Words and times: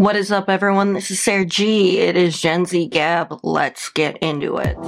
What 0.00 0.16
is 0.16 0.32
up, 0.32 0.48
everyone? 0.48 0.94
This 0.94 1.10
is 1.10 1.20
Sara 1.20 1.44
G. 1.44 1.98
It 1.98 2.16
is 2.16 2.40
Gen 2.40 2.64
Z 2.64 2.86
Gab. 2.86 3.38
Let's 3.42 3.90
get 3.90 4.16
into 4.22 4.56
it. 4.56 4.78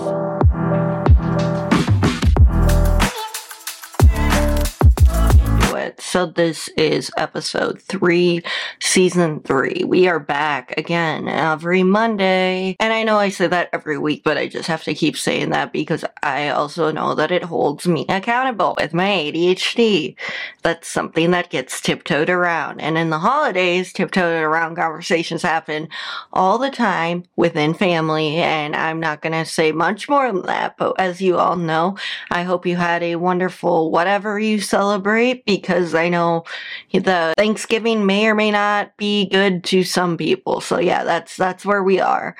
So 6.12 6.26
this 6.26 6.68
is 6.76 7.10
episode 7.16 7.80
three, 7.80 8.42
season 8.82 9.40
three. 9.40 9.82
We 9.86 10.08
are 10.08 10.20
back 10.20 10.74
again 10.76 11.26
every 11.26 11.84
Monday. 11.84 12.76
And 12.78 12.92
I 12.92 13.02
know 13.02 13.16
I 13.16 13.30
say 13.30 13.46
that 13.46 13.70
every 13.72 13.96
week, 13.96 14.20
but 14.22 14.36
I 14.36 14.46
just 14.46 14.68
have 14.68 14.84
to 14.84 14.92
keep 14.92 15.16
saying 15.16 15.48
that 15.52 15.72
because 15.72 16.04
I 16.22 16.50
also 16.50 16.92
know 16.92 17.14
that 17.14 17.30
it 17.30 17.44
holds 17.44 17.88
me 17.88 18.04
accountable 18.10 18.74
with 18.78 18.92
my 18.92 19.08
ADHD. 19.08 20.14
That's 20.60 20.86
something 20.86 21.30
that 21.30 21.48
gets 21.48 21.80
tiptoed 21.80 22.28
around. 22.28 22.82
And 22.82 22.98
in 22.98 23.08
the 23.08 23.18
holidays, 23.18 23.90
tiptoed 23.90 24.42
around 24.42 24.76
conversations 24.76 25.40
happen 25.40 25.88
all 26.30 26.58
the 26.58 26.70
time 26.70 27.24
within 27.36 27.72
family. 27.72 28.36
And 28.36 28.76
I'm 28.76 29.00
not 29.00 29.22
going 29.22 29.32
to 29.32 29.46
say 29.46 29.72
much 29.72 30.10
more 30.10 30.30
than 30.30 30.42
that. 30.42 30.76
But 30.76 31.00
as 31.00 31.22
you 31.22 31.38
all 31.38 31.56
know, 31.56 31.96
I 32.30 32.42
hope 32.42 32.66
you 32.66 32.76
had 32.76 33.02
a 33.02 33.16
wonderful 33.16 33.90
whatever 33.90 34.38
you 34.38 34.60
celebrate 34.60 35.46
because 35.46 35.94
I 36.02 36.08
know 36.08 36.44
the 36.92 37.32
Thanksgiving 37.36 38.04
may 38.04 38.26
or 38.26 38.34
may 38.34 38.50
not 38.50 38.96
be 38.96 39.28
good 39.28 39.64
to 39.64 39.84
some 39.84 40.16
people. 40.16 40.60
So 40.60 40.78
yeah, 40.78 41.04
that's 41.04 41.36
that's 41.36 41.64
where 41.64 41.82
we 41.82 42.00
are. 42.00 42.36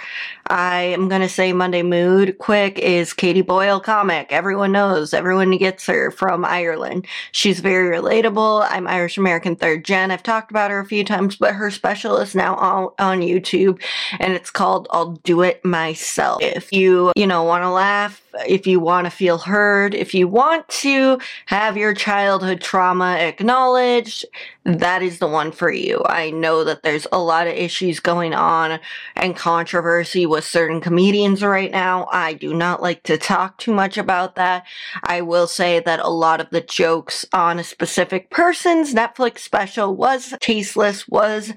I 0.49 0.83
am 0.83 1.09
gonna 1.09 1.29
say 1.29 1.53
Monday 1.53 1.83
Mood 1.83 2.39
quick 2.39 2.79
is 2.79 3.13
Katie 3.13 3.41
Boyle 3.41 3.81
comic. 3.81 4.33
Everyone 4.33 4.73
knows, 4.73 5.15
everyone 5.15 5.57
gets 5.57 5.87
her 5.87 6.11
from 6.11 6.45
Ireland. 6.45 7.07
She's 7.31 7.61
very 7.61 7.97
relatable. 7.97 8.67
I'm 8.69 8.87
Irish 8.89 9.17
American 9.17 9.57
third 9.57 9.85
gen. 9.85 10.11
I've 10.11 10.23
talked 10.23 10.51
about 10.51 10.71
her 10.71 10.81
a 10.81 10.85
few 10.85 11.05
times, 11.05 11.37
but 11.37 11.55
her 11.55 11.71
special 11.71 12.19
is 12.19 12.35
now 12.35 12.57
on, 12.57 12.91
on 12.99 13.21
YouTube 13.21 13.81
and 14.19 14.33
it's 14.33 14.51
called 14.51 14.89
I'll 14.91 15.13
Do 15.23 15.43
It 15.43 15.65
Myself. 15.65 16.43
If 16.43 16.73
you, 16.73 17.13
you 17.17 17.27
know, 17.27 17.45
want 17.45 17.63
to 17.63 17.71
laugh, 17.71 18.23
if 18.47 18.67
you 18.67 18.81
want 18.81 19.07
to 19.07 19.11
feel 19.11 19.39
heard, 19.39 19.95
if 19.95 20.15
you 20.15 20.27
want 20.29 20.69
to 20.69 21.19
have 21.47 21.77
your 21.77 21.95
childhood 21.95 22.61
trauma 22.61 23.17
acknowledged, 23.17 23.52
that 24.65 25.03
is 25.03 25.19
the 25.19 25.27
one 25.27 25.53
for 25.53 25.71
you. 25.71 26.03
I 26.07 26.31
know 26.31 26.65
that 26.65 26.83
there's 26.83 27.07
a 27.13 27.19
lot 27.19 27.47
of 27.47 27.55
issues 27.55 28.01
going 28.01 28.35
on 28.35 28.79
and 29.17 29.37
controversy 29.37 30.27
with 30.27 30.45
certain 30.45 30.81
comedians 30.81 31.43
right 31.43 31.71
now. 31.71 32.09
I 32.13 32.35
do 32.35 32.55
not 32.55 32.83
like 32.83 33.03
to 33.05 33.19
talk 33.19 33.59
too 33.59 33.75
much 33.75 33.99
about 33.99 34.37
that. 34.37 34.65
I 35.05 35.21
will 35.23 35.47
say 35.47 35.81
that 35.81 36.01
a 36.01 36.09
lot 36.09 36.41
of 36.41 36.51
the 36.51 36.61
jokes 36.61 37.25
on 37.33 37.59
a 37.59 37.65
specific 37.65 38.31
person's 38.31 38.95
Netflix 38.95 39.41
special 39.41 39.95
was 39.97 40.35
tasteless, 40.41 41.09
was 41.09 41.53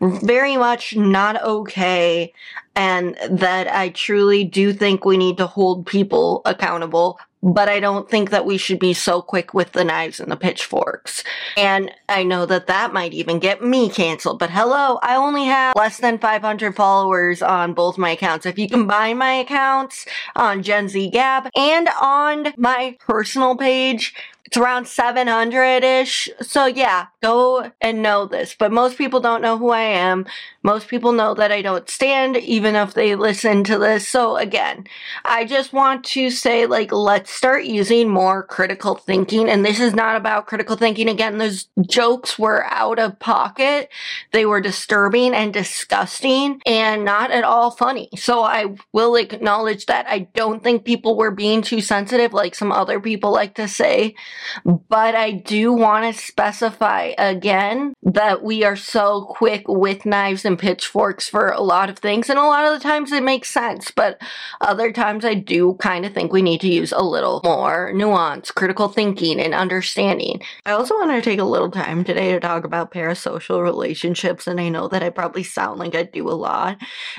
very 0.00 0.56
much 0.56 0.96
not 0.96 1.42
okay 1.42 2.32
and 2.80 3.14
that 3.28 3.68
I 3.68 3.90
truly 3.90 4.42
do 4.42 4.72
think 4.72 5.04
we 5.04 5.18
need 5.18 5.36
to 5.36 5.46
hold 5.46 5.84
people 5.84 6.40
accountable 6.46 7.20
but 7.42 7.70
I 7.70 7.80
don't 7.80 8.08
think 8.08 8.28
that 8.30 8.44
we 8.44 8.58
should 8.58 8.78
be 8.78 8.92
so 8.92 9.22
quick 9.22 9.54
with 9.54 9.72
the 9.72 9.82
knives 9.82 10.20
and 10.20 10.30
the 10.30 10.36
pitchforks. 10.36 11.24
And 11.56 11.90
I 12.06 12.22
know 12.22 12.44
that 12.44 12.66
that 12.66 12.92
might 12.92 13.14
even 13.14 13.38
get 13.38 13.62
me 13.62 13.88
canceled, 13.88 14.38
but 14.38 14.50
hello, 14.50 14.98
I 15.02 15.16
only 15.16 15.46
have 15.46 15.74
less 15.74 15.96
than 15.96 16.18
500 16.18 16.76
followers 16.76 17.40
on 17.40 17.72
both 17.72 17.96
my 17.96 18.10
accounts. 18.10 18.44
If 18.44 18.58
you 18.58 18.68
combine 18.68 19.16
my 19.16 19.32
accounts 19.32 20.04
on 20.36 20.62
Gen 20.62 20.88
Z 20.88 21.08
Gab 21.08 21.48
and 21.56 21.88
on 21.98 22.52
my 22.58 22.98
personal 23.00 23.56
page, 23.56 24.14
it's 24.50 24.56
around 24.56 24.88
700 24.88 25.84
ish. 25.84 26.28
So 26.40 26.66
yeah, 26.66 27.06
go 27.22 27.70
and 27.80 28.02
know 28.02 28.26
this. 28.26 28.56
But 28.58 28.72
most 28.72 28.98
people 28.98 29.20
don't 29.20 29.42
know 29.42 29.56
who 29.56 29.70
I 29.70 29.82
am. 29.82 30.26
Most 30.64 30.88
people 30.88 31.12
know 31.12 31.34
that 31.34 31.52
I 31.52 31.62
don't 31.62 31.88
stand, 31.88 32.36
even 32.36 32.74
if 32.74 32.92
they 32.94 33.14
listen 33.14 33.62
to 33.62 33.78
this. 33.78 34.08
So 34.08 34.36
again, 34.36 34.88
I 35.24 35.44
just 35.44 35.72
want 35.72 36.04
to 36.06 36.30
say, 36.30 36.66
like, 36.66 36.90
let's 36.90 37.30
start 37.30 37.62
using 37.62 38.08
more 38.08 38.42
critical 38.42 38.96
thinking. 38.96 39.48
And 39.48 39.64
this 39.64 39.78
is 39.78 39.94
not 39.94 40.16
about 40.16 40.48
critical 40.48 40.74
thinking. 40.74 41.08
Again, 41.08 41.38
those 41.38 41.68
jokes 41.86 42.36
were 42.36 42.64
out 42.72 42.98
of 42.98 43.20
pocket. 43.20 43.88
They 44.32 44.46
were 44.46 44.60
disturbing 44.60 45.32
and 45.32 45.54
disgusting 45.54 46.60
and 46.66 47.04
not 47.04 47.30
at 47.30 47.44
all 47.44 47.70
funny. 47.70 48.08
So 48.16 48.42
I 48.42 48.74
will 48.92 49.14
acknowledge 49.14 49.86
that. 49.86 50.06
I 50.08 50.26
don't 50.34 50.60
think 50.60 50.84
people 50.84 51.16
were 51.16 51.30
being 51.30 51.62
too 51.62 51.80
sensitive, 51.80 52.32
like 52.32 52.56
some 52.56 52.72
other 52.72 52.98
people 52.98 53.30
like 53.30 53.54
to 53.54 53.68
say. 53.68 54.16
But 54.64 55.14
I 55.14 55.32
do 55.32 55.72
want 55.72 56.14
to 56.14 56.20
specify 56.20 57.12
again 57.18 57.94
that 58.02 58.42
we 58.42 58.64
are 58.64 58.76
so 58.76 59.26
quick 59.30 59.68
with 59.68 60.06
knives 60.06 60.44
and 60.44 60.58
pitchforks 60.58 61.28
for 61.28 61.48
a 61.48 61.60
lot 61.60 61.90
of 61.90 61.98
things. 61.98 62.28
And 62.28 62.38
a 62.38 62.44
lot 62.44 62.64
of 62.64 62.72
the 62.72 62.82
times 62.82 63.12
it 63.12 63.22
makes 63.22 63.50
sense. 63.50 63.90
But 63.90 64.20
other 64.60 64.92
times 64.92 65.24
I 65.24 65.34
do 65.34 65.74
kind 65.74 66.04
of 66.04 66.12
think 66.12 66.32
we 66.32 66.42
need 66.42 66.60
to 66.62 66.68
use 66.68 66.92
a 66.92 67.02
little 67.02 67.40
more 67.44 67.92
nuance, 67.92 68.50
critical 68.50 68.88
thinking, 68.88 69.40
and 69.40 69.54
understanding. 69.54 70.40
I 70.66 70.72
also 70.72 70.94
want 70.94 71.10
to 71.10 71.22
take 71.22 71.38
a 71.38 71.44
little 71.44 71.70
time 71.70 72.04
today 72.04 72.32
to 72.32 72.40
talk 72.40 72.64
about 72.64 72.92
parasocial 72.92 73.62
relationships. 73.62 74.46
And 74.46 74.60
I 74.60 74.68
know 74.68 74.88
that 74.88 75.02
I 75.02 75.10
probably 75.10 75.42
sound 75.42 75.78
like 75.78 75.94
I 75.94 76.04
do 76.04 76.28
a 76.28 76.32
lot. 76.32 76.78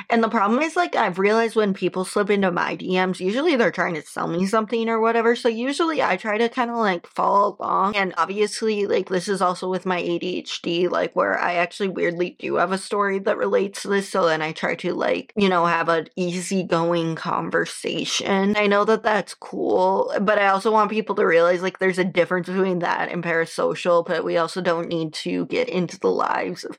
And 0.09 0.23
the 0.23 0.29
problem 0.29 0.61
is, 0.61 0.75
like, 0.75 0.95
I've 0.95 1.19
realized 1.19 1.55
when 1.55 1.73
people 1.73 2.05
slip 2.05 2.29
into 2.29 2.51
my 2.51 2.75
DMs, 2.75 3.19
usually 3.19 3.55
they're 3.55 3.71
trying 3.71 3.95
to 3.95 4.01
sell 4.01 4.27
me 4.27 4.45
something 4.45 4.89
or 4.89 4.99
whatever. 4.99 5.35
So 5.35 5.49
usually 5.49 6.01
I 6.01 6.17
try 6.17 6.37
to 6.37 6.49
kind 6.49 6.69
of 6.69 6.77
like 6.77 7.07
follow 7.13 7.57
along. 7.59 7.95
And 7.95 8.13
obviously, 8.17 8.85
like, 8.87 9.09
this 9.09 9.27
is 9.27 9.41
also 9.41 9.69
with 9.69 9.85
my 9.85 10.01
ADHD, 10.01 10.89
like, 10.89 11.15
where 11.15 11.37
I 11.37 11.55
actually 11.55 11.89
weirdly 11.89 12.35
do 12.39 12.55
have 12.55 12.71
a 12.71 12.77
story 12.77 13.19
that 13.19 13.37
relates 13.37 13.81
to 13.81 13.89
this. 13.89 14.09
So 14.09 14.25
then 14.25 14.41
I 14.41 14.51
try 14.51 14.75
to, 14.75 14.93
like, 14.93 15.33
you 15.35 15.49
know, 15.49 15.65
have 15.65 15.89
an 15.89 16.07
easygoing 16.15 17.15
conversation. 17.15 18.55
I 18.57 18.67
know 18.67 18.85
that 18.85 19.03
that's 19.03 19.33
cool, 19.33 20.13
but 20.21 20.39
I 20.39 20.47
also 20.47 20.71
want 20.71 20.91
people 20.91 21.15
to 21.15 21.25
realize, 21.25 21.61
like, 21.61 21.79
there's 21.79 21.99
a 21.99 22.05
difference 22.05 22.47
between 22.47 22.79
that 22.79 23.09
and 23.09 23.23
parasocial, 23.23 24.05
but 24.05 24.23
we 24.23 24.37
also 24.37 24.61
don't 24.61 24.87
need 24.87 25.13
to 25.13 25.45
get 25.47 25.69
into 25.69 25.99
the 25.99 26.11
lives 26.11 26.63
of 26.63 26.77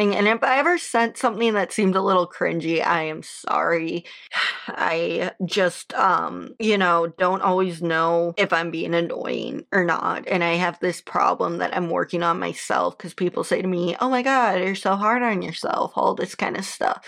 thing. 0.00 0.16
And 0.16 0.26
if 0.26 0.42
I 0.42 0.58
ever 0.58 0.78
sent 0.78 1.16
something 1.16 1.54
that 1.54 1.72
seemed 1.72 1.94
a 1.94 2.02
little 2.02 2.26
cringy, 2.26 2.84
I 2.84 3.02
am 3.02 3.22
sorry. 3.22 4.04
I 4.68 5.32
just, 5.44 5.92
um, 5.94 6.54
you 6.58 6.78
know, 6.78 7.08
don't 7.18 7.42
always 7.42 7.82
know 7.82 8.34
if 8.36 8.52
I'm 8.52 8.70
being 8.70 8.94
annoying 8.94 9.66
or 9.72 9.84
not. 9.84 10.26
And 10.28 10.42
I 10.42 10.54
have 10.54 10.78
this 10.80 11.00
problem 11.00 11.58
that 11.58 11.76
I'm 11.76 11.90
working 11.90 12.22
on 12.22 12.38
myself 12.38 12.96
because 12.96 13.14
people 13.14 13.44
say 13.44 13.60
to 13.60 13.68
me, 13.68 13.96
oh 14.00 14.08
my 14.08 14.22
God, 14.22 14.60
you're 14.60 14.74
so 14.74 14.96
hard 14.96 15.22
on 15.22 15.42
yourself, 15.42 15.92
all 15.96 16.14
this 16.14 16.34
kind 16.34 16.56
of 16.56 16.64
stuff. 16.64 17.04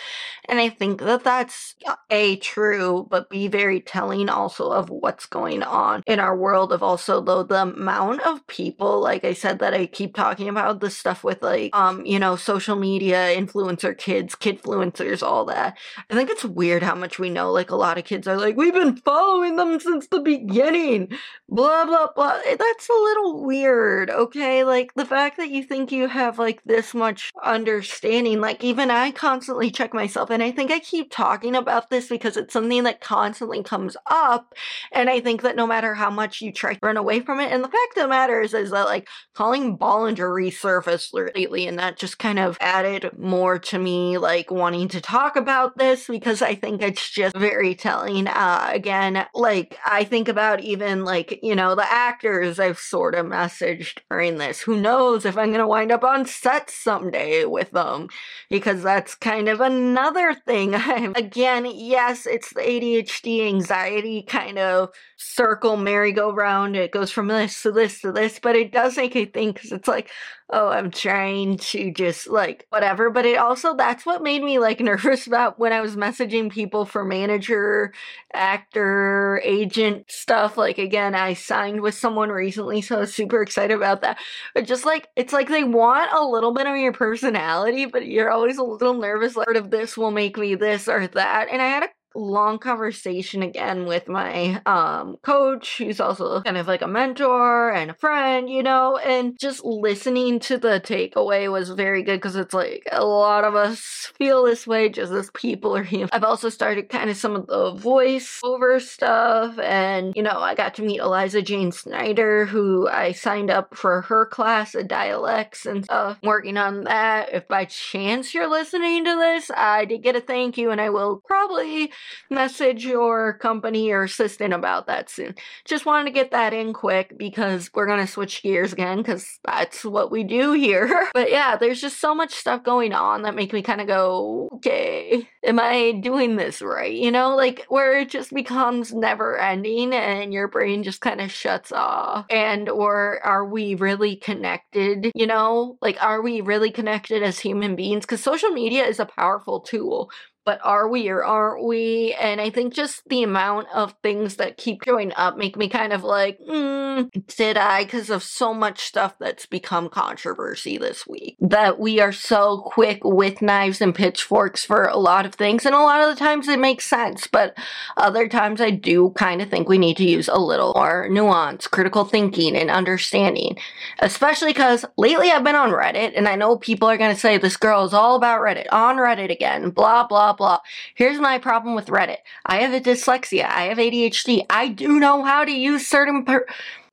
And 0.48 0.58
I 0.58 0.68
think 0.68 1.00
that 1.00 1.24
that's 1.24 1.74
A, 2.10 2.36
true, 2.36 3.06
but 3.08 3.30
B, 3.30 3.48
very 3.48 3.80
telling 3.80 4.28
also 4.28 4.70
of 4.70 4.90
what's 4.90 5.26
going 5.26 5.62
on 5.62 6.02
in 6.06 6.18
our 6.18 6.36
world 6.36 6.72
of 6.72 6.82
also 6.82 7.20
though 7.20 7.42
the 7.42 7.62
amount 7.62 8.20
of 8.22 8.46
people, 8.48 9.00
like 9.00 9.24
I 9.24 9.32
said, 9.32 9.60
that 9.60 9.74
I 9.74 9.86
keep 9.86 10.14
talking 10.14 10.48
about 10.48 10.80
the 10.80 10.90
stuff 10.90 11.22
with 11.22 11.42
like, 11.42 11.74
um, 11.74 12.04
you 12.04 12.18
know, 12.18 12.36
social 12.36 12.76
media, 12.82 13.34
influencer 13.36 13.96
kids, 13.96 14.34
kidfluencers, 14.34 15.22
all 15.22 15.44
that. 15.44 15.78
I 16.10 16.14
think 16.14 16.28
it's 16.28 16.44
weird 16.44 16.82
how 16.82 16.96
much 16.96 17.20
we 17.20 17.30
know. 17.30 17.52
Like 17.52 17.70
a 17.70 17.76
lot 17.76 17.96
of 17.96 18.04
kids 18.04 18.26
are 18.26 18.36
like, 18.36 18.56
we've 18.56 18.74
been 18.74 18.96
following 18.96 19.54
them 19.56 19.78
since 19.78 20.08
the 20.08 20.20
beginning. 20.20 21.12
Blah 21.48 21.86
blah 21.86 22.08
blah. 22.14 22.38
That's 22.44 22.88
a 22.88 22.92
little 22.92 23.44
weird, 23.44 24.10
okay? 24.10 24.64
Like 24.64 24.92
the 24.94 25.06
fact 25.06 25.36
that 25.36 25.50
you 25.50 25.62
think 25.62 25.92
you 25.92 26.08
have 26.08 26.38
like 26.38 26.60
this 26.64 26.92
much 26.92 27.30
understanding, 27.44 28.40
like 28.40 28.64
even 28.64 28.90
I 28.90 29.12
constantly 29.12 29.70
check 29.70 29.94
myself 29.94 30.30
and 30.30 30.42
I 30.42 30.50
think 30.50 30.72
I 30.72 30.80
keep 30.80 31.12
talking 31.12 31.54
about 31.54 31.90
this 31.90 32.08
because 32.08 32.36
it's 32.36 32.52
something 32.52 32.82
that 32.82 33.00
constantly 33.00 33.62
comes 33.62 33.96
up. 34.10 34.54
And 34.90 35.08
I 35.08 35.20
think 35.20 35.42
that 35.42 35.56
no 35.56 35.66
matter 35.66 35.94
how 35.94 36.10
much 36.10 36.40
you 36.40 36.52
try 36.52 36.74
to 36.74 36.80
run 36.82 36.96
away 36.96 37.20
from 37.20 37.38
it, 37.38 37.52
and 37.52 37.62
the 37.62 37.68
fact 37.68 37.96
of 37.96 38.02
the 38.02 38.08
matter 38.08 38.40
is, 38.40 38.54
is 38.54 38.70
that 38.72 38.86
like 38.86 39.08
Colleen 39.34 39.76
Ballinger 39.76 40.28
resurfaced 40.28 41.12
lately, 41.34 41.66
and 41.66 41.78
that 41.78 41.96
just 41.96 42.18
kind 42.18 42.38
of 42.38 42.56
added 42.62 43.10
more 43.18 43.58
to 43.58 43.78
me 43.78 44.16
like 44.18 44.50
wanting 44.50 44.88
to 44.88 45.00
talk 45.00 45.36
about 45.36 45.76
this 45.76 46.06
because 46.06 46.40
I 46.40 46.54
think 46.54 46.80
it's 46.80 47.10
just 47.10 47.36
very 47.36 47.74
telling. 47.74 48.28
Uh, 48.28 48.70
again, 48.72 49.26
like 49.34 49.78
I 49.84 50.04
think 50.04 50.28
about 50.28 50.60
even 50.60 51.04
like, 51.04 51.40
you 51.42 51.54
know, 51.54 51.74
the 51.74 51.90
actors 51.90 52.58
I've 52.58 52.78
sort 52.78 53.14
of 53.14 53.26
messaged 53.26 53.98
during 54.10 54.38
this. 54.38 54.60
Who 54.62 54.80
knows 54.80 55.24
if 55.24 55.36
I'm 55.36 55.48
going 55.48 55.60
to 55.60 55.66
wind 55.66 55.92
up 55.92 56.04
on 56.04 56.24
set 56.24 56.70
someday 56.70 57.44
with 57.44 57.72
them 57.72 58.08
because 58.48 58.82
that's 58.82 59.14
kind 59.14 59.48
of 59.48 59.60
another 59.60 60.34
thing. 60.34 60.74
I'm, 60.74 61.14
again, 61.14 61.66
yes, 61.66 62.26
it's 62.26 62.52
the 62.54 62.60
ADHD 62.60 63.46
anxiety 63.46 64.22
kind 64.22 64.58
of 64.58 64.90
circle 65.16 65.76
merry-go-round. 65.76 66.76
It 66.76 66.92
goes 66.92 67.10
from 67.10 67.28
this 67.28 67.62
to 67.62 67.72
this 67.72 68.00
to 68.00 68.12
this, 68.12 68.38
but 68.38 68.56
it 68.56 68.72
does 68.72 68.96
make 68.96 69.14
me 69.14 69.26
think 69.26 69.56
because 69.56 69.72
it's 69.72 69.88
like, 69.88 70.10
oh, 70.52 70.68
I'm 70.68 70.90
trying 70.90 71.56
to 71.56 71.90
just 71.90 72.28
like 72.28 72.66
whatever. 72.68 73.10
But 73.10 73.26
it 73.26 73.38
also, 73.38 73.74
that's 73.74 74.04
what 74.06 74.22
made 74.22 74.42
me 74.42 74.58
like 74.58 74.80
nervous 74.82 75.26
about 75.26 75.58
when 75.58 75.72
I 75.72 75.80
was 75.80 75.96
messaging 75.96 76.50
people 76.52 76.84
for 76.84 77.04
manager, 77.04 77.92
actor, 78.34 79.40
agent 79.44 80.10
stuff. 80.10 80.56
Like, 80.58 80.78
again, 80.78 81.14
I 81.14 81.34
signed 81.34 81.80
with 81.80 81.94
someone 81.94 82.30
recently, 82.30 82.82
so 82.82 82.96
I 82.96 83.00
was 83.00 83.14
super 83.14 83.42
excited 83.42 83.74
about 83.74 84.02
that. 84.02 84.18
But 84.54 84.66
just 84.66 84.84
like, 84.84 85.08
it's 85.16 85.32
like 85.32 85.48
they 85.48 85.64
want 85.64 86.12
a 86.12 86.24
little 86.24 86.52
bit 86.52 86.66
of 86.66 86.76
your 86.76 86.92
personality, 86.92 87.86
but 87.86 88.06
you're 88.06 88.30
always 88.30 88.58
a 88.58 88.62
little 88.62 88.94
nervous, 88.94 89.36
like, 89.36 89.46
part 89.46 89.56
of 89.56 89.70
this 89.70 89.96
will 89.96 90.10
make 90.10 90.36
me 90.36 90.54
this 90.54 90.88
or 90.88 91.06
that. 91.08 91.48
And 91.50 91.60
I 91.62 91.66
had 91.66 91.82
a 91.84 91.88
long 92.14 92.58
conversation 92.58 93.42
again 93.42 93.86
with 93.86 94.08
my 94.08 94.60
um 94.66 95.16
coach 95.22 95.78
who's 95.78 96.00
also 96.00 96.40
kind 96.42 96.56
of 96.56 96.66
like 96.66 96.82
a 96.82 96.86
mentor 96.86 97.70
and 97.70 97.90
a 97.90 97.94
friend 97.94 98.48
you 98.50 98.62
know 98.62 98.96
and 98.98 99.38
just 99.38 99.64
listening 99.64 100.38
to 100.38 100.58
the 100.58 100.80
takeaway 100.80 101.50
was 101.50 101.70
very 101.70 102.02
good 102.02 102.16
because 102.16 102.36
it's 102.36 102.54
like 102.54 102.82
a 102.92 103.04
lot 103.04 103.44
of 103.44 103.54
us 103.54 104.12
feel 104.16 104.44
this 104.44 104.66
way 104.66 104.88
just 104.88 105.12
as 105.12 105.30
people 105.30 105.76
are 105.76 105.82
human. 105.82 106.08
I've 106.12 106.24
also 106.24 106.48
started 106.48 106.88
kind 106.88 107.10
of 107.10 107.16
some 107.16 107.34
of 107.36 107.46
the 107.46 107.72
voice 107.72 108.40
over 108.42 108.78
stuff 108.80 109.58
and 109.58 110.14
you 110.16 110.22
know 110.22 110.38
i 110.38 110.54
got 110.54 110.74
to 110.74 110.82
meet 110.82 111.00
eliza 111.00 111.42
jane 111.42 111.70
schneider 111.70 112.46
who 112.46 112.88
i 112.88 113.12
signed 113.12 113.50
up 113.50 113.74
for 113.74 114.02
her 114.02 114.26
class 114.26 114.74
of 114.74 114.88
dialects 114.88 115.66
and 115.66 115.84
stuff. 115.84 116.18
Working 116.22 116.56
on 116.56 116.84
that. 116.84 117.32
If 117.32 117.48
by 117.48 117.64
chance 117.64 118.34
you're 118.34 118.48
listening 118.50 119.04
to 119.04 119.16
this 119.16 119.50
i 119.56 119.84
did 119.84 120.02
get 120.02 120.16
a 120.16 120.20
thank 120.20 120.58
you 120.58 120.70
and 120.70 120.80
i 120.80 120.90
will 120.90 121.22
probably 121.26 121.92
message 122.30 122.84
your 122.84 123.34
company 123.34 123.90
or 123.90 124.02
assistant 124.04 124.52
about 124.52 124.86
that 124.86 125.10
soon. 125.10 125.34
Just 125.64 125.86
wanted 125.86 126.04
to 126.06 126.10
get 126.10 126.30
that 126.30 126.52
in 126.52 126.72
quick 126.72 127.16
because 127.16 127.70
we're 127.74 127.86
going 127.86 128.04
to 128.04 128.10
switch 128.10 128.42
gears 128.42 128.72
again 128.72 128.98
because 128.98 129.38
that's 129.44 129.84
what 129.84 130.10
we 130.10 130.24
do 130.24 130.52
here. 130.52 131.08
But 131.14 131.30
yeah, 131.30 131.56
there's 131.56 131.80
just 131.80 132.00
so 132.00 132.14
much 132.14 132.32
stuff 132.32 132.64
going 132.64 132.92
on 132.92 133.22
that 133.22 133.34
make 133.34 133.52
me 133.52 133.62
kind 133.62 133.80
of 133.80 133.86
go, 133.86 134.48
okay, 134.54 135.28
am 135.44 135.60
I 135.60 135.92
doing 135.92 136.36
this 136.36 136.62
right? 136.62 136.92
You 136.92 137.10
know, 137.10 137.36
like 137.36 137.66
where 137.68 137.98
it 137.98 138.08
just 138.08 138.32
becomes 138.32 138.92
never 138.92 139.36
ending 139.38 139.92
and 139.92 140.32
your 140.32 140.48
brain 140.48 140.82
just 140.82 141.00
kind 141.00 141.20
of 141.20 141.30
shuts 141.30 141.70
off. 141.70 142.26
And 142.30 142.68
or 142.68 143.20
are 143.24 143.44
we 143.44 143.74
really 143.74 144.16
connected? 144.16 145.12
You 145.14 145.26
know, 145.26 145.76
like 145.80 146.02
are 146.02 146.22
we 146.22 146.40
really 146.40 146.70
connected 146.70 147.22
as 147.22 147.38
human 147.38 147.76
beings? 147.76 148.04
Because 148.04 148.22
social 148.22 148.50
media 148.50 148.84
is 148.84 149.00
a 149.00 149.06
powerful 149.06 149.60
tool 149.60 150.10
but 150.44 150.60
are 150.64 150.88
we 150.88 151.08
or 151.08 151.24
aren't 151.24 151.64
we? 151.64 152.14
And 152.20 152.40
I 152.40 152.50
think 152.50 152.74
just 152.74 153.02
the 153.08 153.22
amount 153.22 153.68
of 153.74 153.94
things 154.02 154.36
that 154.36 154.56
keep 154.56 154.84
showing 154.84 155.12
up 155.16 155.36
make 155.36 155.56
me 155.56 155.68
kind 155.68 155.92
of 155.92 156.04
like, 156.04 156.38
mm, 156.40 157.10
did 157.36 157.56
I? 157.56 157.84
Because 157.84 158.10
of 158.10 158.22
so 158.22 158.52
much 158.52 158.80
stuff 158.80 159.14
that's 159.18 159.46
become 159.46 159.88
controversy 159.88 160.78
this 160.78 161.06
week. 161.06 161.36
That 161.40 161.78
we 161.78 162.00
are 162.00 162.12
so 162.12 162.62
quick 162.66 163.00
with 163.04 163.42
knives 163.42 163.80
and 163.80 163.94
pitchforks 163.94 164.64
for 164.64 164.84
a 164.84 164.96
lot 164.96 165.26
of 165.26 165.34
things, 165.34 165.64
and 165.64 165.74
a 165.74 165.80
lot 165.80 166.00
of 166.02 166.10
the 166.10 166.18
times 166.22 166.48
it 166.48 166.58
makes 166.58 166.86
sense, 166.86 167.26
but 167.26 167.56
other 167.96 168.28
times 168.28 168.60
I 168.60 168.70
do 168.70 169.10
kind 169.16 169.40
of 169.40 169.48
think 169.48 169.68
we 169.68 169.78
need 169.78 169.96
to 169.98 170.04
use 170.04 170.28
a 170.28 170.38
little 170.38 170.72
more 170.74 171.08
nuance, 171.08 171.66
critical 171.66 172.04
thinking, 172.04 172.56
and 172.56 172.70
understanding. 172.70 173.58
Especially 174.00 174.50
because 174.50 174.84
lately 174.96 175.30
I've 175.30 175.44
been 175.44 175.54
on 175.54 175.70
Reddit, 175.70 176.12
and 176.16 176.28
I 176.28 176.36
know 176.36 176.56
people 176.56 176.88
are 176.88 176.96
going 176.96 177.14
to 177.14 177.20
say 177.20 177.38
this 177.38 177.56
girl 177.56 177.84
is 177.84 177.94
all 177.94 178.16
about 178.16 178.40
Reddit, 178.40 178.66
on 178.72 178.96
Reddit 178.96 179.30
again, 179.30 179.70
blah, 179.70 180.06
blah 180.06 180.31
blah, 180.32 180.58
Here's 180.94 181.18
my 181.18 181.38
problem 181.38 181.74
with 181.74 181.86
Reddit. 181.86 182.18
I 182.46 182.62
have 182.62 182.72
a 182.72 182.80
dyslexia. 182.80 183.44
I 183.44 183.64
have 183.64 183.78
ADHD. 183.78 184.46
I 184.50 184.68
do 184.68 184.98
know 184.98 185.24
how 185.24 185.44
to 185.44 185.52
use 185.52 185.86
certain 185.86 186.24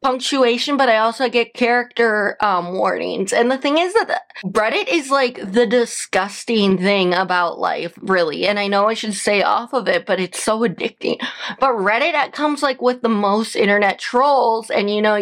punctuation, 0.02 0.78
but 0.78 0.90
I 0.90 0.98
also 0.98 1.30
get 1.30 1.54
character 1.54 2.38
um, 2.42 2.74
warnings. 2.74 3.34
And 3.34 3.52
the 3.52 3.58
thing 3.58 3.78
is 3.78 3.94
that 3.94 4.22
Reddit 4.46 4.88
is 4.88 5.10
like 5.12 5.40
the 5.52 5.66
disgusting 5.66 6.78
thing 6.78 7.14
about 7.14 7.60
life, 7.60 7.98
really. 8.02 8.48
And 8.48 8.58
I 8.60 8.68
know 8.68 8.88
I 8.88 8.94
should 8.94 9.14
stay 9.14 9.44
off 9.44 9.74
of 9.74 9.88
it, 9.88 10.06
but 10.06 10.20
it's 10.20 10.42
so 10.42 10.60
addicting. 10.60 11.18
But 11.60 11.72
Reddit 11.72 12.32
comes 12.32 12.64
like 12.64 12.82
with 12.82 13.02
the 13.02 13.10
most 13.10 13.56
internet 13.56 14.00
trolls, 14.00 14.70
and 14.70 14.90
you 14.90 15.02
know, 15.02 15.16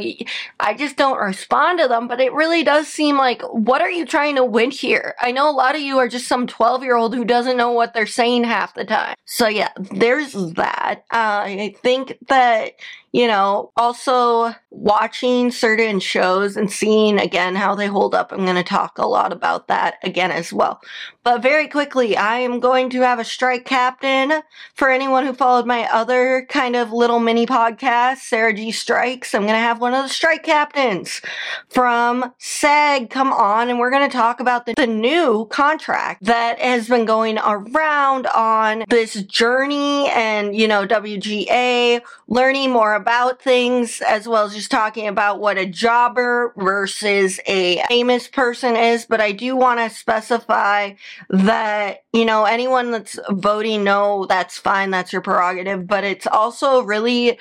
I 0.60 0.74
just 0.78 0.98
don't 0.98 1.20
respond 1.20 1.80
to 1.80 1.88
them. 1.88 2.08
But 2.08 2.22
it 2.22 2.34
really 2.34 2.64
does 2.64 2.88
seem 2.88 3.18
like, 3.18 3.42
what 3.44 3.82
are 3.82 3.92
you 3.92 4.06
trying 4.06 4.36
to 4.36 4.46
win 4.46 4.72
here? 4.72 5.16
I 5.20 5.32
know 5.32 5.50
a 5.50 5.52
lot 5.52 5.76
of 5.76 5.82
you 5.82 5.98
are 5.98 6.08
just 6.08 6.28
some 6.28 6.46
12 6.46 6.84
year 6.84 6.96
old 6.96 7.16
who 7.16 7.26
doesn't 7.26 7.58
know 7.58 7.72
what 7.72 7.94
they're 7.94 8.06
saying 8.06 8.44
half 8.44 8.76
the 8.76 8.86
time. 8.86 9.16
So 9.26 9.48
yeah, 9.48 9.70
there's 9.78 10.34
that. 10.34 11.04
Uh, 11.12 11.44
I 11.44 11.76
think 11.82 12.18
that 12.28 12.74
you 13.12 13.28
know, 13.28 13.72
also 13.78 14.54
watching 14.70 15.52
certain 15.52 16.00
shows 16.00 16.56
and 16.56 16.72
seeing 16.72 17.20
again 17.20 17.56
how 17.56 17.74
they 17.74 17.88
hold 17.88 18.14
up. 18.14 18.32
I'm 18.32 18.46
going 18.46 18.56
to 18.56 18.64
talk 18.64 18.98
a 18.98 19.08
lot 19.08 19.34
about 19.34 19.68
that 19.68 19.96
again 20.04 20.32
as 20.32 20.54
well. 20.54 20.82
But 21.24 21.42
very 21.42 21.68
quickly, 21.68 22.16
I 22.16 22.40
am 22.40 22.62
going 22.62 22.90
to 22.92 23.02
have 23.02 23.20
a 23.20 23.26
strike 23.26 23.66
captain 23.66 24.42
for 24.76 24.90
anyone 24.90 25.26
who 25.26 25.34
followed 25.34 25.66
my 25.66 25.84
other 25.92 26.46
kind 26.50 26.76
of 26.76 26.94
little 26.94 27.20
mini 27.20 27.46
podcast, 27.46 28.20
Sara 28.20 28.54
G 28.54 28.72
Strikes. 28.72 29.36
I'm 29.36 29.42
going 29.42 29.54
to 29.54 29.60
have 29.60 29.82
one 29.82 29.94
of 29.94 30.04
the 30.04 30.10
strike 30.10 30.44
captains 30.44 31.22
from 31.68 32.34
SAG 32.38 33.10
come 33.10 33.34
on 33.34 33.70
and 33.70 33.78
we're 33.78 33.92
going 33.92 34.10
to 34.10 34.16
talk 34.16 34.40
about 34.40 34.66
the, 34.66 34.74
the 34.78 34.88
new 34.88 35.46
contract 35.48 36.24
that 36.24 36.60
has 36.60 36.88
been 36.88 37.04
going 37.04 37.40
around 37.40 38.28
on 38.28 38.86
this 38.90 39.22
journey 39.24 40.08
and, 40.10 40.56
you 40.56 40.68
know, 40.68 40.88
WGA, 40.88 42.02
learning 42.30 42.72
more 42.72 42.96
about 42.98 43.42
things 43.42 44.02
as 44.02 44.28
well 44.28 44.46
as 44.46 44.54
just 44.54 44.70
talking 44.70 45.08
about 45.08 45.40
what 45.40 45.58
a 45.58 45.66
jobber 45.66 46.54
versus 46.58 47.40
a 47.48 47.82
famous 47.88 48.28
person 48.28 48.76
is. 48.76 49.06
But 49.06 49.22
I 49.22 49.32
do 49.32 49.56
want 49.56 49.80
to 49.80 49.90
specify 49.90 50.94
that, 51.30 52.04
you 52.12 52.26
know, 52.26 52.44
anyone 52.44 52.92
that's 52.92 53.18
voting 53.30 53.86
no, 53.86 54.26
that's 54.26 54.58
fine, 54.58 54.90
that's 54.90 55.14
your 55.14 55.22
prerogative, 55.22 55.88
but 55.88 56.04
it's 56.04 56.28
also 56.28 56.82
really 56.82 57.40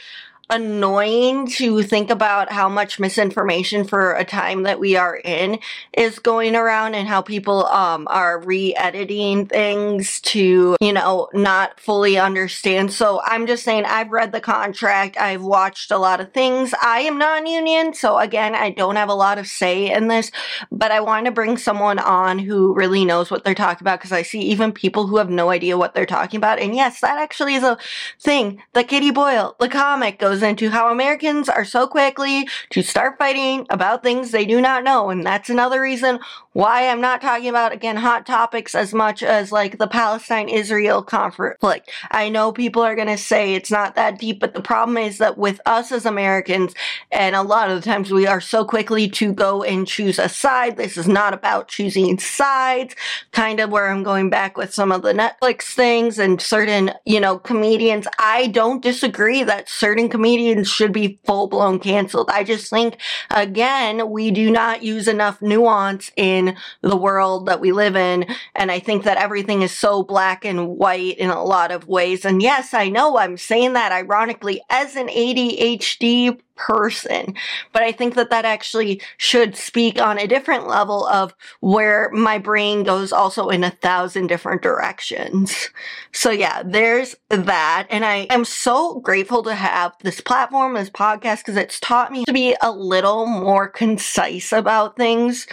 annoying 0.49 1.49
to 1.49 1.83
think 1.83 2.09
about 2.09 2.53
how 2.53 2.69
much 2.69 3.01
misinformation 3.01 3.85
for 3.85 4.13
a 4.13 4.25
time 4.25 4.63
that 4.63 4.79
we 4.79 4.95
are 4.95 5.17
in 5.17 5.59
is 5.93 6.21
going 6.21 6.55
around 6.55 6.95
and 6.95 7.09
how 7.09 7.21
people 7.21 7.67
um 7.67 8.07
are 8.09 8.41
re-editing 8.43 9.47
things 9.47 10.21
to 10.21 10.77
you 10.81 10.93
know 10.93 11.29
not 11.35 11.81
fully 11.81 12.17
understand. 12.17 12.93
So 12.93 13.21
i'm 13.27 13.47
just 13.47 13.65
saying 13.65 13.85
i've 13.87 14.11
read 14.11 14.31
the 14.31 14.41
contract. 14.41 15.17
I've 15.19 15.43
watched 15.43 15.91
a 15.91 15.99
lot 15.99 16.21
of 16.21 16.33
things. 16.33 16.73
I 16.81 17.01
am 17.01 17.19
non-union 17.19 17.95
so 17.95 18.19
again 18.19 18.55
i 18.55 18.71
don't 18.71 18.97
have 18.97 19.09
a 19.09 19.15
lot 19.15 19.39
of 19.39 19.47
say 19.49 19.93
in 19.93 20.09
this 20.09 20.31
but 20.71 20.91
i 20.93 21.01
want 21.01 21.27
to 21.27 21.33
bring 21.33 21.57
someone 21.57 21.99
on 21.99 22.39
who 22.39 22.73
really 22.75 23.05
knows 23.05 23.31
what 23.31 23.43
they're 23.43 23.55
talking 23.55 23.83
about 23.83 23.99
because 23.99 24.13
i 24.13 24.23
see 24.23 24.41
even 24.41 24.71
people 24.71 25.07
who 25.07 25.17
have 25.17 25.31
no 25.31 25.51
idea 25.51 25.77
what 25.77 25.95
they're 25.95 26.07
talking 26.07 26.39
about. 26.39 26.61
And 26.61 26.75
yes 26.75 27.01
that 27.01 27.19
actually 27.19 27.55
is 27.55 27.65
a 27.65 27.79
thing. 28.21 28.63
The 28.75 28.85
katie 28.85 29.11
boyle 29.11 29.57
the 29.59 29.69
comic 29.69 30.19
goes 30.19 30.36
goes 30.37 30.43
into 30.43 30.69
how 30.71 30.91
Americans 30.91 31.49
are 31.49 31.65
so 31.65 31.87
quickly 31.87 32.47
to 32.69 32.83
start 32.83 33.17
fighting 33.19 33.67
about 33.71 34.03
things 34.03 34.31
they 34.31 34.44
do 34.44 34.61
not 34.61 34.85
know. 34.85 35.09
And 35.09 35.25
that's 35.25 35.49
another 35.49 35.81
reason 35.81 36.19
why 36.53 36.88
I'm 36.88 37.00
not 37.00 37.21
talking 37.23 37.49
about, 37.49 37.73
again, 37.73 37.97
hot 37.97 38.27
topics 38.27 38.75
as 38.75 38.93
much 38.93 39.23
as 39.23 39.53
like 39.53 39.79
the 39.79 39.87
Palestine 39.87 40.49
Israel 40.49 41.03
conflict. 41.03 41.90
I 42.11 42.28
know 42.28 42.52
people 42.52 42.83
are 42.83 42.95
going 42.95 43.09
to 43.09 43.19
say 43.19 43.55
it's 43.55 43.71
not 43.71 43.95
that 43.95 44.19
deep, 44.19 44.40
but 44.40 44.55
the 44.55 44.61
problem 44.61 44.97
is 44.97 45.19
that 45.19 45.38
with 45.38 45.61
us 45.66 45.93
as 45.93 46.07
Americans, 46.07 46.75
and 47.11 47.35
a 47.35 47.43
lot 47.43 47.71
of 47.71 47.76
the 47.76 47.88
times 47.88 48.11
we 48.11 48.26
are 48.26 48.40
so 48.40 48.64
quickly 48.64 49.09
to 49.09 49.33
go 49.33 49.62
and 49.62 49.87
choose 49.87 50.19
a 50.19 50.28
side. 50.28 50.76
This 50.76 50.97
is 50.97 51.09
not 51.09 51.35
about 51.35 51.69
choosing 51.69 52.19
sides, 52.19 52.95
kind 53.33 53.61
of 53.61 53.71
where 53.71 53.90
I'm 53.90 54.02
going 54.02 54.31
back 54.31 54.57
with 54.57 54.73
some 54.73 54.93
of 54.93 55.02
the 55.02 55.12
Netflix 55.12 55.75
things 55.75 56.19
and 56.19 56.40
certain, 56.40 56.93
you 57.05 57.21
know, 57.21 57.38
comedians. 57.38 58.07
I 58.19 58.49
don't 58.49 58.83
disagree 58.83 59.43
that 59.43 59.69
certain 59.69 60.09
comedians 60.09 60.25
comedians 60.26 60.68
should 60.68 60.92
be 60.92 61.21
full 61.25 61.47
blown 61.47 61.78
canceled. 61.78 62.28
I 62.33 62.42
just 62.42 62.68
think, 62.68 62.97
again, 63.30 64.11
we 64.11 64.33
do 64.33 64.50
not 64.50 64.83
use 64.83 65.06
enough 65.06 65.40
nuance 65.40 66.11
in 66.16 66.56
the 66.80 66.97
world 66.97 67.47
that 67.47 67.61
we 67.61 67.71
live 67.71 67.95
in. 67.95 68.26
And 68.56 68.73
I 68.73 68.80
think 68.80 69.04
that 69.04 69.18
everything 69.18 69.62
is 69.62 69.71
so 69.71 70.02
black 70.02 70.45
and 70.45 70.71
white 70.78 71.16
in 71.18 71.30
a 71.30 71.45
lot 71.45 71.71
of 71.71 71.87
ways. 71.87 72.25
And 72.25 72.42
yes, 72.42 72.75
I 72.75 72.88
know 72.88 73.18
I'm 73.18 73.37
saying 73.37 73.75
that 73.75 73.92
ironically 73.92 74.61
as 74.68 74.97
an 74.97 75.06
ADHD 75.06 76.40
person. 76.57 77.35
But 77.73 77.83
I 77.83 77.93
think 77.93 78.15
that 78.15 78.31
that 78.31 78.45
actually 78.45 79.01
should 79.19 79.57
speak 79.57 80.01
on 80.01 80.19
a 80.19 80.27
different 80.27 80.67
level 80.67 81.07
of 81.07 81.35
where 81.61 82.11
my 82.13 82.39
brain 82.39 82.83
goes 82.83 83.13
also 83.13 83.49
in 83.49 83.65
a 83.65 83.71
thousand 83.71 84.27
different 84.29 84.63
directions. 84.63 85.71
So 86.13 86.31
yeah, 86.31 86.63
there's 86.65 87.15
that. 87.29 87.87
And 87.91 88.05
I 88.05 88.27
am 88.31 88.45
so 88.45 89.01
grateful 89.01 89.43
to 89.45 89.55
have 89.55 89.93
this 90.03 90.21
platform, 90.21 90.75
this 90.75 90.91
podcast, 90.91 91.39
because 91.39 91.57
it's 91.57 91.79
taught 91.81 92.11
me 92.11 92.25
to 92.25 92.33
be 92.33 92.57
a 92.63 92.71
little 92.71 93.27
more 93.27 93.69
concise 93.69 94.53
about 94.53 94.97
things 94.97 95.47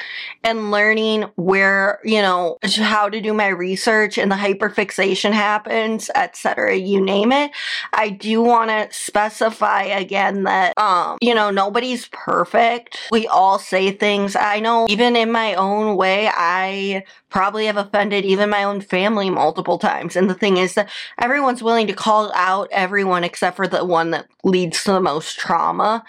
and 0.44 0.72
learning 0.72 1.24
where, 1.36 2.00
you 2.04 2.22
know, 2.22 2.58
how 2.78 3.10
to 3.10 3.20
do 3.20 3.34
my 3.34 3.48
research 3.48 4.18
and 4.18 4.32
the 4.32 4.36
hyperfixation 4.36 5.34
happens, 5.34 6.10
etc. 6.16 6.78
You 6.78 7.02
name 7.02 7.32
it. 7.32 7.52
I 7.92 8.10
do 8.10 8.42
want 8.42 8.70
to 8.70 8.88
specify 8.92 9.84
again 9.84 10.44
that, 10.44 10.78
um, 10.78 10.93
Um, 10.94 11.18
you 11.22 11.34
know, 11.34 11.50
nobody's 11.50 12.08
perfect. 12.12 13.00
We 13.12 13.28
all 13.28 13.58
say 13.58 13.92
things. 13.92 14.36
I 14.36 14.60
know 14.60 14.86
even 14.90 15.16
in 15.16 15.32
my 15.32 15.56
own 15.56 15.96
way, 15.98 16.30
I 16.32 17.04
probably 17.30 17.66
have 17.66 17.78
offended 17.78 18.26
even 18.26 18.50
my 18.50 18.64
own 18.64 18.80
family 18.80 19.30
multiple 19.30 19.80
times. 19.80 20.16
And 20.16 20.30
the 20.30 20.36
thing 20.36 20.58
is 20.58 20.76
that 20.76 20.90
everyone's 21.20 21.64
willing 21.64 21.88
to 21.88 21.94
call 21.94 22.32
out 22.36 22.70
everyone 22.72 23.24
except 23.24 23.56
for 23.56 23.68
the 23.68 23.84
one 23.84 24.12
that 24.12 24.28
leads 24.44 24.84
to 24.84 24.92
the 24.92 25.02
most 25.02 25.40
trauma. 25.40 26.04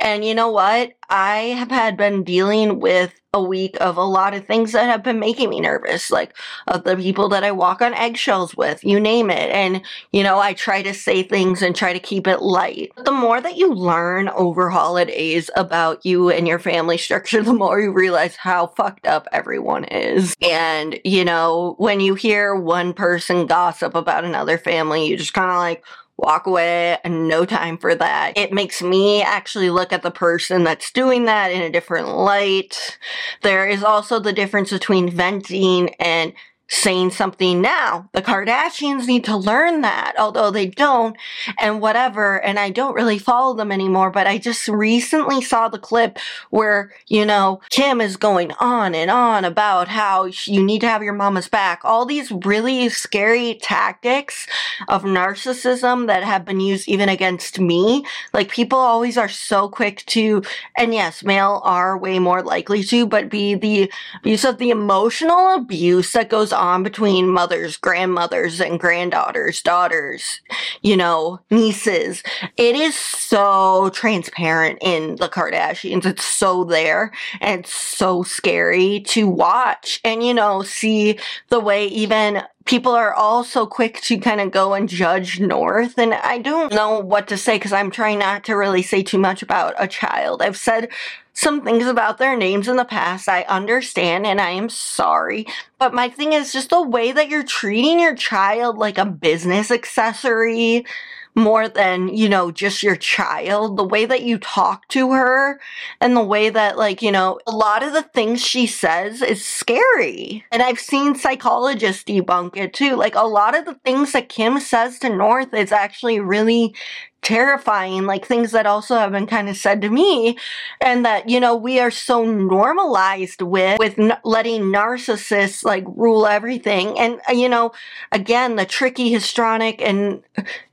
And 0.00 0.24
you 0.24 0.34
know 0.34 0.50
what? 0.50 0.92
I 1.10 1.54
have 1.58 1.70
had 1.70 1.96
been 1.98 2.24
dealing 2.24 2.80
with 2.80 3.19
a 3.32 3.42
week 3.42 3.76
of 3.80 3.96
a 3.96 4.02
lot 4.02 4.34
of 4.34 4.44
things 4.44 4.72
that 4.72 4.88
have 4.88 5.04
been 5.04 5.20
making 5.20 5.50
me 5.50 5.60
nervous, 5.60 6.10
like 6.10 6.36
of 6.66 6.82
the 6.82 6.96
people 6.96 7.28
that 7.28 7.44
I 7.44 7.52
walk 7.52 7.80
on 7.80 7.94
eggshells 7.94 8.56
with, 8.56 8.82
you 8.82 8.98
name 8.98 9.30
it. 9.30 9.50
And, 9.50 9.82
you 10.10 10.24
know, 10.24 10.40
I 10.40 10.52
try 10.52 10.82
to 10.82 10.92
say 10.92 11.22
things 11.22 11.62
and 11.62 11.76
try 11.76 11.92
to 11.92 12.00
keep 12.00 12.26
it 12.26 12.42
light. 12.42 12.90
The 13.04 13.12
more 13.12 13.40
that 13.40 13.56
you 13.56 13.72
learn 13.72 14.28
over 14.30 14.68
holidays 14.68 15.48
about 15.54 16.04
you 16.04 16.28
and 16.30 16.48
your 16.48 16.58
family 16.58 16.98
structure, 16.98 17.40
the 17.44 17.52
more 17.52 17.80
you 17.80 17.92
realize 17.92 18.34
how 18.34 18.68
fucked 18.68 19.06
up 19.06 19.28
everyone 19.30 19.84
is. 19.84 20.34
And, 20.42 20.98
you 21.04 21.24
know, 21.24 21.76
when 21.78 22.00
you 22.00 22.14
hear 22.16 22.56
one 22.56 22.92
person 22.92 23.46
gossip 23.46 23.94
about 23.94 24.24
another 24.24 24.58
family, 24.58 25.06
you 25.06 25.16
just 25.16 25.34
kind 25.34 25.50
of 25.50 25.56
like, 25.56 25.84
walk 26.20 26.46
away 26.46 26.98
and 27.02 27.28
no 27.28 27.44
time 27.44 27.78
for 27.78 27.94
that. 27.94 28.36
It 28.36 28.52
makes 28.52 28.82
me 28.82 29.22
actually 29.22 29.70
look 29.70 29.92
at 29.92 30.02
the 30.02 30.10
person 30.10 30.64
that's 30.64 30.92
doing 30.92 31.24
that 31.24 31.50
in 31.50 31.62
a 31.62 31.70
different 31.70 32.08
light. 32.08 32.98
There 33.42 33.66
is 33.66 33.82
also 33.82 34.20
the 34.20 34.32
difference 34.32 34.70
between 34.70 35.10
venting 35.10 35.94
and 35.94 36.32
saying 36.70 37.10
something 37.10 37.60
now. 37.60 38.08
The 38.12 38.22
Kardashians 38.22 39.08
need 39.08 39.24
to 39.24 39.36
learn 39.36 39.80
that, 39.80 40.14
although 40.16 40.52
they 40.52 40.66
don't, 40.66 41.16
and 41.58 41.80
whatever. 41.80 42.42
And 42.42 42.60
I 42.60 42.70
don't 42.70 42.94
really 42.94 43.18
follow 43.18 43.54
them 43.54 43.72
anymore, 43.72 44.10
but 44.10 44.28
I 44.28 44.38
just 44.38 44.68
recently 44.68 45.42
saw 45.42 45.68
the 45.68 45.80
clip 45.80 46.18
where, 46.50 46.92
you 47.08 47.26
know, 47.26 47.60
Kim 47.70 48.00
is 48.00 48.16
going 48.16 48.52
on 48.60 48.94
and 48.94 49.10
on 49.10 49.44
about 49.44 49.88
how 49.88 50.26
you 50.44 50.62
need 50.62 50.80
to 50.82 50.88
have 50.88 51.02
your 51.02 51.12
mama's 51.12 51.48
back. 51.48 51.84
All 51.84 52.06
these 52.06 52.30
really 52.30 52.88
scary 52.88 53.58
tactics 53.60 54.46
of 54.88 55.02
narcissism 55.02 56.06
that 56.06 56.22
have 56.22 56.44
been 56.44 56.60
used 56.60 56.88
even 56.88 57.08
against 57.08 57.58
me. 57.58 58.04
Like 58.32 58.48
people 58.48 58.78
always 58.78 59.18
are 59.18 59.28
so 59.28 59.68
quick 59.68 60.04
to, 60.06 60.44
and 60.78 60.94
yes, 60.94 61.24
male 61.24 61.60
are 61.64 61.98
way 61.98 62.20
more 62.20 62.42
likely 62.42 62.84
to, 62.84 63.06
but 63.06 63.28
be 63.28 63.56
the 63.56 63.90
use 64.22 64.44
of 64.44 64.58
the 64.58 64.70
emotional 64.70 65.54
abuse 65.54 66.12
that 66.12 66.30
goes 66.30 66.52
on 66.52 66.59
between 66.82 67.28
mothers, 67.28 67.76
grandmothers, 67.76 68.60
and 68.60 68.78
granddaughters, 68.78 69.62
daughters, 69.62 70.40
you 70.82 70.96
know, 70.96 71.40
nieces. 71.50 72.22
It 72.56 72.76
is 72.76 72.94
so 72.94 73.90
transparent 73.94 74.78
in 74.82 75.16
the 75.16 75.28
Kardashians. 75.28 76.04
It's 76.04 76.24
so 76.24 76.64
there 76.64 77.12
and 77.40 77.60
it's 77.60 77.72
so 77.72 78.22
scary 78.22 79.00
to 79.08 79.26
watch 79.26 80.00
and, 80.04 80.22
you 80.22 80.34
know, 80.34 80.62
see 80.62 81.18
the 81.48 81.60
way 81.60 81.86
even 81.86 82.42
people 82.70 82.92
are 82.92 83.12
all 83.12 83.42
so 83.42 83.66
quick 83.66 84.00
to 84.00 84.16
kind 84.16 84.40
of 84.40 84.52
go 84.52 84.74
and 84.74 84.88
judge 84.88 85.40
North. 85.40 85.98
And 85.98 86.14
I 86.14 86.38
don't 86.38 86.72
know 86.72 87.00
what 87.00 87.26
to 87.26 87.36
say 87.36 87.56
because 87.56 87.72
I'm 87.72 87.90
trying 87.90 88.20
not 88.20 88.44
to 88.44 88.54
really 88.54 88.80
say 88.80 89.02
too 89.02 89.18
much 89.18 89.42
about 89.42 89.74
a 89.76 89.88
child. 89.88 90.40
I've 90.40 90.56
said 90.56 90.88
some 91.32 91.64
things 91.64 91.86
about 91.86 92.18
their 92.18 92.36
names 92.36 92.68
in 92.68 92.76
the 92.76 92.84
past. 92.84 93.28
I 93.28 93.42
understand 93.42 94.24
and 94.24 94.40
I 94.40 94.50
am 94.50 94.68
sorry. 94.68 95.48
But 95.78 95.94
my 95.94 96.08
thing 96.08 96.32
is 96.32 96.52
just 96.52 96.70
the 96.70 96.80
way 96.80 97.10
that 97.10 97.28
you're 97.28 97.42
treating 97.42 97.98
your 97.98 98.14
child 98.14 98.78
like 98.78 98.98
a 98.98 99.04
business 99.04 99.72
accessory 99.72 100.86
more 101.34 101.68
than, 101.68 102.08
you 102.08 102.28
know, 102.28 102.50
just 102.50 102.82
your 102.82 102.96
child. 102.96 103.76
The 103.76 103.84
way 103.84 104.04
that 104.04 104.22
you 104.22 104.38
talk 104.38 104.88
to 104.88 105.12
her 105.12 105.60
and 106.00 106.16
the 106.16 106.22
way 106.22 106.50
that, 106.50 106.76
like, 106.76 107.02
you 107.02 107.12
know, 107.12 107.38
a 107.46 107.52
lot 107.52 107.82
of 107.82 107.92
the 107.92 108.02
things 108.02 108.44
she 108.44 108.66
says 108.66 109.22
is 109.22 109.44
scary. 109.44 110.44
And 110.50 110.62
I've 110.62 110.80
seen 110.80 111.14
psychologists 111.14 112.04
debunk 112.04 112.56
it 112.56 112.72
too. 112.72 112.96
Like, 112.96 113.14
a 113.14 113.26
lot 113.26 113.56
of 113.56 113.64
the 113.64 113.74
things 113.84 114.12
that 114.12 114.28
Kim 114.28 114.60
says 114.60 114.98
to 115.00 115.08
North 115.08 115.54
is 115.54 115.72
actually 115.72 116.20
really 116.20 116.74
terrifying, 117.22 118.06
like 118.06 118.24
things 118.24 118.52
that 118.52 118.66
also 118.66 118.96
have 118.96 119.12
been 119.12 119.26
kind 119.26 119.48
of 119.48 119.56
said 119.56 119.82
to 119.82 119.90
me, 119.90 120.38
and 120.80 121.04
that 121.04 121.28
you 121.28 121.38
know 121.40 121.54
we 121.54 121.78
are 121.78 121.90
so 121.90 122.24
normalized 122.24 123.42
with 123.42 123.78
with 123.78 123.98
n- 123.98 124.16
letting 124.24 124.62
narcissists 124.62 125.64
like 125.64 125.84
rule 125.96 126.26
everything, 126.26 126.98
and 126.98 127.20
uh, 127.28 127.32
you 127.32 127.48
know 127.48 127.72
again 128.12 128.56
the 128.56 128.66
tricky 128.66 129.10
histrionic 129.10 129.80
and 129.82 130.22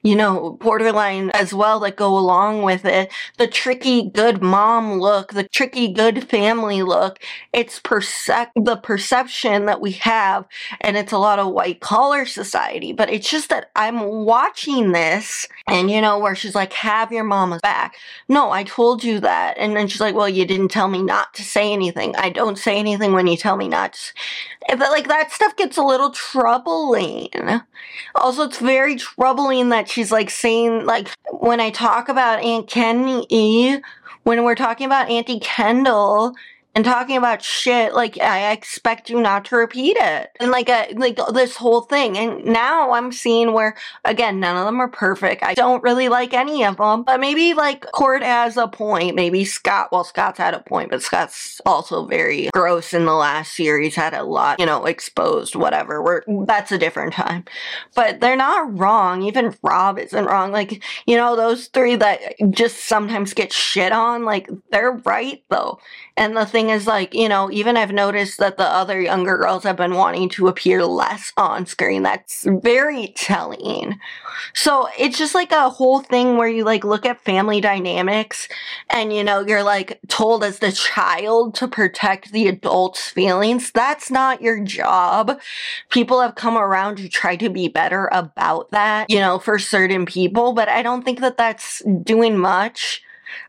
you 0.08 0.16
know 0.16 0.52
borderline 0.62 1.30
as 1.32 1.54
well 1.54 1.80
that 1.82 1.98
go 1.98 2.18
along 2.18 2.62
with 2.62 2.86
it, 2.86 3.12
the 3.38 3.48
tricky 3.48 4.10
good 4.10 4.42
mom 4.42 5.00
look, 5.00 5.34
the 5.34 5.44
tricky 5.44 5.92
good 5.92 6.30
family 6.30 6.82
look. 6.82 7.20
It's 7.52 7.80
percep 7.80 8.48
the 8.56 8.78
perception 8.78 9.66
that 9.66 9.82
we 9.82 9.92
have, 9.92 10.46
and 10.80 10.96
it's 10.96 11.12
a 11.12 11.18
lot 11.18 11.40
of 11.40 11.54
white 11.54 11.82
collar 11.82 12.26
society, 12.26 12.94
but 12.94 13.10
it's 13.10 13.30
just 13.30 13.50
that 13.50 13.70
I'm 13.76 14.02
watching 14.02 14.94
this, 14.94 15.48
and 15.68 15.92
you 15.92 16.00
know 16.02 16.20
we're 16.20 16.36
she's 16.36 16.56
like, 16.56 16.74
have 16.74 17.12
your 17.12 17.24
mama's 17.24 17.62
back. 17.62 17.96
No, 18.30 18.52
I 18.52 18.64
told 18.64 19.04
you 19.04 19.20
that. 19.20 19.58
And 19.58 19.76
then 19.76 19.88
she's 19.88 20.02
like, 20.02 20.16
well, 20.16 20.30
you 20.30 20.46
didn't 20.46 20.70
tell 20.70 20.88
me 20.88 21.02
not 21.02 21.34
to 21.36 21.44
say 21.44 21.74
anything. 21.74 22.16
I 22.16 22.30
don't 22.30 22.58
say 22.58 22.78
anything 22.78 23.14
when 23.14 23.28
you 23.28 23.36
tell 23.36 23.58
me 23.58 23.68
not 23.68 23.94
to. 23.94 24.78
But 24.78 24.92
like 24.92 25.08
that 25.08 25.32
stuff 25.32 25.56
gets 25.56 25.78
a 25.78 25.84
little 25.84 26.12
troubling. 26.12 27.30
Also, 28.16 28.44
it's 28.44 28.60
very 28.60 28.96
troubling 28.96 29.70
that 29.70 29.88
she's 29.98 30.12
like 30.12 30.30
saying, 30.30 30.86
like, 30.86 31.10
when 31.32 31.60
I 31.60 31.72
talk 31.72 32.08
about 32.08 32.44
Aunt 32.44 32.70
Kenny, 32.70 33.82
when 34.25 34.44
we're 34.44 34.54
talking 34.54 34.86
about 34.86 35.10
Auntie 35.10 35.39
Kendall, 35.39 36.36
and 36.78 36.86
talking 36.86 37.18
about 37.18 37.42
shit 37.42 37.96
like 37.96 38.20
I 38.20 38.52
expect 38.52 39.10
you 39.10 39.20
not 39.20 39.46
to 39.46 39.56
repeat 39.56 39.98
it. 40.00 40.30
And 40.40 40.52
like 40.52 40.70
a, 40.70 40.94
like 40.94 41.18
this 41.34 41.56
whole 41.56 41.82
thing. 41.82 42.16
And 42.16 42.46
now 42.46 42.92
I'm 42.92 43.12
seeing 43.12 43.52
where 43.52 43.76
again 44.06 44.40
none 44.40 44.56
of 44.56 44.66
them 44.68 44.80
are 44.80 44.88
perfect. 44.88 45.42
I 45.42 45.56
don't 45.56 45.82
really 45.82 46.08
like 46.08 46.36
any 46.36 46.64
of 46.64 46.78
them. 46.78 47.02
But 47.02 47.20
maybe 47.20 47.56
like 47.56 47.92
Court 47.94 48.22
has 48.22 48.58
a 48.58 48.68
point. 48.68 49.16
Maybe 49.16 49.44
Scott 49.44 49.90
well 49.92 50.04
Scott's 50.04 50.38
had 50.38 50.54
a 50.54 50.60
point 50.60 50.92
but 50.92 51.02
Scott's 51.02 51.60
also 51.66 52.06
very 52.06 52.52
gross 52.54 52.94
in 52.94 53.06
the 53.06 53.16
last 53.16 53.56
series 53.56 53.96
had 53.96 54.14
a 54.14 54.22
lot 54.22 54.60
you 54.60 54.66
know 54.68 54.86
exposed 54.86 55.56
whatever. 55.56 56.04
We're 56.04 56.22
that's 56.46 56.72
a 56.72 56.78
different 56.78 57.14
time. 57.14 57.46
But 57.96 58.20
they're 58.20 58.36
not 58.36 58.78
wrong. 58.78 59.24
Even 59.24 59.56
Rob 59.64 59.98
isn't 59.98 60.26
wrong. 60.26 60.52
Like 60.52 60.84
you 61.08 61.18
know 61.18 61.36
those 61.36 61.70
three 61.70 61.96
that 61.96 62.22
just 62.52 62.86
sometimes 62.86 63.34
get 63.34 63.52
shit 63.52 63.92
on 63.92 64.26
like 64.26 64.48
they're 64.70 64.92
right 64.92 65.44
though. 65.50 65.80
And 66.18 66.36
the 66.36 66.46
thing 66.46 66.67
is, 66.70 66.88
like, 66.88 67.14
you 67.14 67.30
know, 67.30 67.52
even 67.52 67.78
I've 67.78 67.92
noticed 67.92 68.38
that 68.40 68.58
the 68.58 68.66
other 68.66 69.02
younger 69.02 69.38
girls 69.38 69.64
have 69.64 69.78
been 69.78 69.96
wanting 69.96 70.30
to 70.30 70.48
appear 70.48 70.86
less 70.86 71.34
on 71.38 71.66
screen. 71.66 72.04
That's 72.04 72.46
very 72.48 73.14
telling. 73.16 74.00
So 74.54 74.88
it's 74.98 75.18
just 75.18 75.36
like 75.36 75.52
a 75.52 75.70
whole 75.70 76.02
thing 76.02 76.38
where 76.38 76.48
you 76.48 76.64
like 76.64 76.84
look 76.84 77.06
at 77.06 77.24
family 77.24 77.62
dynamics 77.62 78.48
and, 78.90 79.14
you 79.14 79.24
know, 79.24 79.46
you're 79.46 79.64
like 79.64 80.00
told 80.08 80.44
as 80.44 80.60
the 80.60 80.72
child 80.72 81.56
to 81.56 81.68
protect 81.68 82.32
the 82.32 82.48
adult's 82.48 83.10
feelings. 83.10 83.72
That's 83.72 84.12
not 84.12 84.42
your 84.42 84.64
job. 84.64 85.40
People 85.90 86.22
have 86.22 86.36
come 86.36 86.58
around 86.58 86.98
to 86.98 87.10
try 87.10 87.36
to 87.36 87.50
be 87.50 87.68
better 87.68 88.10
about 88.12 88.72
that, 88.72 89.10
you 89.10 89.20
know, 89.20 89.40
for 89.40 89.60
certain 89.60 90.06
people, 90.06 90.54
but 90.54 90.70
I 90.70 90.82
don't 90.84 91.04
think 91.04 91.20
that 91.22 91.38
that's 91.38 91.84
doing 92.04 92.38
much. 92.38 93.02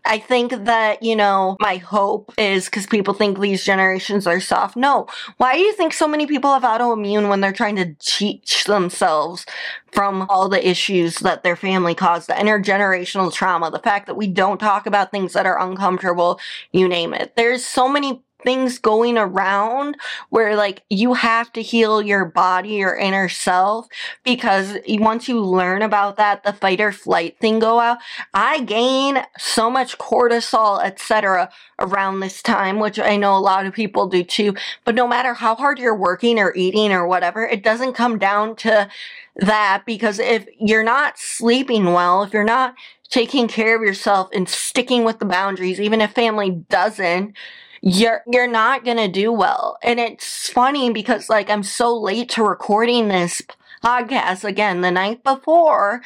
I 0.05 0.19
think 0.19 0.53
that, 0.65 1.03
you 1.03 1.17
know, 1.17 1.57
my 1.61 1.77
hope 1.77 2.33
is 2.39 2.67
because 2.67 2.87
people 2.87 3.15
think 3.15 3.39
these 3.39 3.65
generations 3.65 4.27
are 4.27 4.41
soft. 4.41 4.77
No. 4.77 5.07
Why 5.37 5.55
do 5.55 5.61
you 5.61 5.73
think 5.73 5.93
so 5.93 6.09
many 6.09 6.27
people 6.27 6.53
have 6.53 6.63
autoimmune 6.63 7.29
when 7.29 7.41
they're 7.41 7.53
trying 7.53 7.77
to 7.77 7.95
teach 7.99 8.65
themselves 8.65 9.47
from 9.93 10.27
all 10.29 10.49
the 10.49 10.69
issues 10.69 11.17
that 11.21 11.43
their 11.43 11.57
family 11.57 11.95
caused, 11.95 12.29
the 12.29 12.35
intergenerational 12.35 13.33
trauma, 13.33 13.71
the 13.71 13.79
fact 13.79 14.07
that 14.07 14.17
we 14.17 14.27
don't 14.27 14.59
talk 14.59 14.87
about 14.87 15.11
things 15.11 15.33
that 15.33 15.47
are 15.47 15.61
uncomfortable, 15.61 16.39
you 16.73 16.89
name 16.89 17.15
it. 17.15 17.35
There's 17.37 17.65
so 17.65 17.89
many 17.89 18.23
things 18.43 18.79
going 18.79 19.19
around 19.19 19.97
where 20.31 20.57
like 20.57 20.83
you 20.89 21.15
have 21.15 21.53
to 21.53 21.63
heal 21.63 22.01
your 22.01 22.25
body, 22.25 22.71
your 22.71 22.97
inner 22.97 23.29
self, 23.29 23.89
because 24.25 24.77
once 24.89 25.29
you 25.29 25.41
learn 25.41 25.83
about 25.83 26.17
that, 26.17 26.43
the 26.45 26.53
fight 26.53 26.81
or 26.81 26.93
flight 26.93 27.37
thing 27.41 27.59
go 27.59 27.81
out. 27.81 27.99
I 28.35 28.61
gain 28.61 29.23
so 29.39 29.71
much 29.71 29.99
cortisol, 29.99 30.83
etc. 30.85 31.51
around 31.79 32.21
this 32.21 32.43
time, 32.43 32.79
which 32.79 32.99
I 32.99 33.17
know 33.17 33.37
a 33.37 33.41
lot 33.41 33.67
of 33.67 33.75
people 33.75 34.07
do 34.07 34.23
too. 34.23 34.55
But 34.85 34.95
no 34.95 35.07
matter 35.09 35.35
how 35.35 35.55
hard 35.55 35.79
you're 35.79 35.97
working 35.97 36.39
or 36.39 36.55
eating 36.55 36.93
or 36.93 37.07
whatever, 37.07 37.45
it 37.45 37.63
doesn't 37.63 37.95
come 37.95 38.19
down 38.19 38.57
to 38.57 38.89
that 39.37 39.85
because 39.87 40.19
if 40.19 40.47
you're 40.59 40.85
not 40.85 41.19
sleeping 41.19 41.87
well, 41.87 42.23
if 42.23 42.33
you're 42.33 42.45
not 42.45 42.75
taking 43.11 43.49
care 43.49 43.77
of 43.77 43.83
yourself 43.83 44.29
and 44.35 44.49
sticking 44.49 45.05
with 45.05 45.19
the 45.19 45.25
boundaries, 45.25 45.81
even 45.81 46.01
if 46.01 46.13
family 46.13 46.51
doesn't, 46.51 47.35
you're 47.83 48.23
you're 48.31 48.49
not 48.49 48.85
gonna 48.85 49.09
do 49.09 49.33
well. 49.33 49.79
And 49.83 50.01
it's 50.01 50.51
funny 50.51 50.93
because 50.93 51.29
like 51.29 51.51
I'm 51.51 51.63
so 51.63 51.97
late 51.97 52.31
to 52.31 52.45
recording 52.45 53.09
this 53.09 53.43
podcast 53.83 54.45
again 54.45 54.81
the 54.81 54.91
night 54.91 55.23
before 55.25 56.03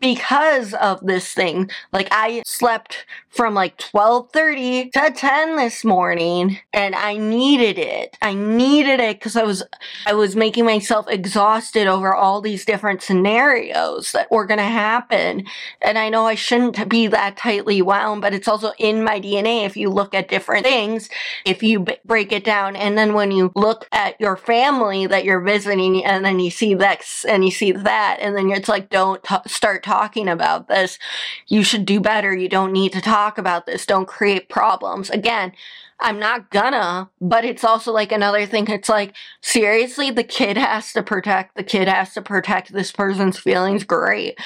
because 0.00 0.74
of 0.74 1.04
this 1.04 1.32
thing. 1.32 1.70
Like 1.92 2.08
I 2.10 2.42
slept 2.46 3.06
from 3.30 3.54
like 3.54 3.78
12:30 3.78 4.90
to 4.92 5.10
10 5.14 5.56
this 5.56 5.84
morning 5.84 6.58
and 6.72 6.94
I 6.94 7.16
needed 7.16 7.78
it. 7.78 8.16
I 8.22 8.34
needed 8.34 9.00
it 9.00 9.20
cuz 9.20 9.36
I 9.36 9.44
was 9.44 9.62
I 10.06 10.14
was 10.14 10.36
making 10.36 10.64
myself 10.64 11.06
exhausted 11.08 11.86
over 11.86 12.14
all 12.14 12.40
these 12.40 12.64
different 12.64 13.02
scenarios 13.02 14.12
that 14.12 14.30
were 14.30 14.46
going 14.46 14.58
to 14.58 14.64
happen. 14.64 15.44
And 15.80 15.98
I 15.98 16.08
know 16.08 16.26
I 16.26 16.34
shouldn't 16.34 16.88
be 16.88 17.06
that 17.08 17.36
tightly 17.36 17.82
wound, 17.82 18.22
but 18.22 18.34
it's 18.34 18.48
also 18.48 18.72
in 18.78 19.04
my 19.04 19.20
DNA 19.20 19.64
if 19.64 19.76
you 19.76 19.90
look 19.90 20.14
at 20.14 20.28
different 20.28 20.64
things, 20.64 21.08
if 21.44 21.62
you 21.62 21.80
b- 21.80 21.96
break 22.04 22.32
it 22.32 22.44
down 22.44 22.76
and 22.76 22.96
then 22.96 23.14
when 23.14 23.30
you 23.30 23.52
look 23.54 23.86
at 23.92 24.20
your 24.20 24.36
family 24.36 25.06
that 25.06 25.24
you're 25.24 25.40
visiting 25.40 26.04
and 26.04 26.24
then 26.24 26.40
you 26.40 26.50
see 26.50 26.74
this 27.08 27.24
and 27.24 27.44
you 27.44 27.50
see 27.50 27.72
that 27.72 28.18
and 28.20 28.36
then 28.36 28.50
it's 28.50 28.68
like 28.68 28.90
don't 28.90 29.22
t- 29.22 29.36
start 29.46 29.82
talking 29.82 30.28
about 30.28 30.68
this. 30.68 30.98
You 31.46 31.62
should 31.62 31.84
do 31.84 32.00
better. 32.00 32.34
You 32.34 32.48
don't 32.48 32.72
need 32.72 32.92
to 32.92 33.00
talk 33.00 33.38
about 33.38 33.66
this. 33.66 33.86
Don't 33.86 34.06
create 34.06 34.48
problems. 34.48 35.10
Again, 35.10 35.52
I'm 36.00 36.20
not 36.20 36.50
gonna, 36.50 37.10
but 37.20 37.44
it's 37.44 37.64
also 37.64 37.92
like 37.92 38.12
another 38.12 38.46
thing. 38.46 38.68
It's 38.68 38.88
like, 38.88 39.14
seriously, 39.40 40.12
the 40.12 40.22
kid 40.22 40.56
has 40.56 40.92
to 40.92 41.02
protect, 41.02 41.56
the 41.56 41.64
kid 41.64 41.88
has 41.88 42.14
to 42.14 42.22
protect 42.22 42.72
this 42.72 42.92
person's 42.92 43.38
feelings. 43.38 43.82
Great. 43.82 44.38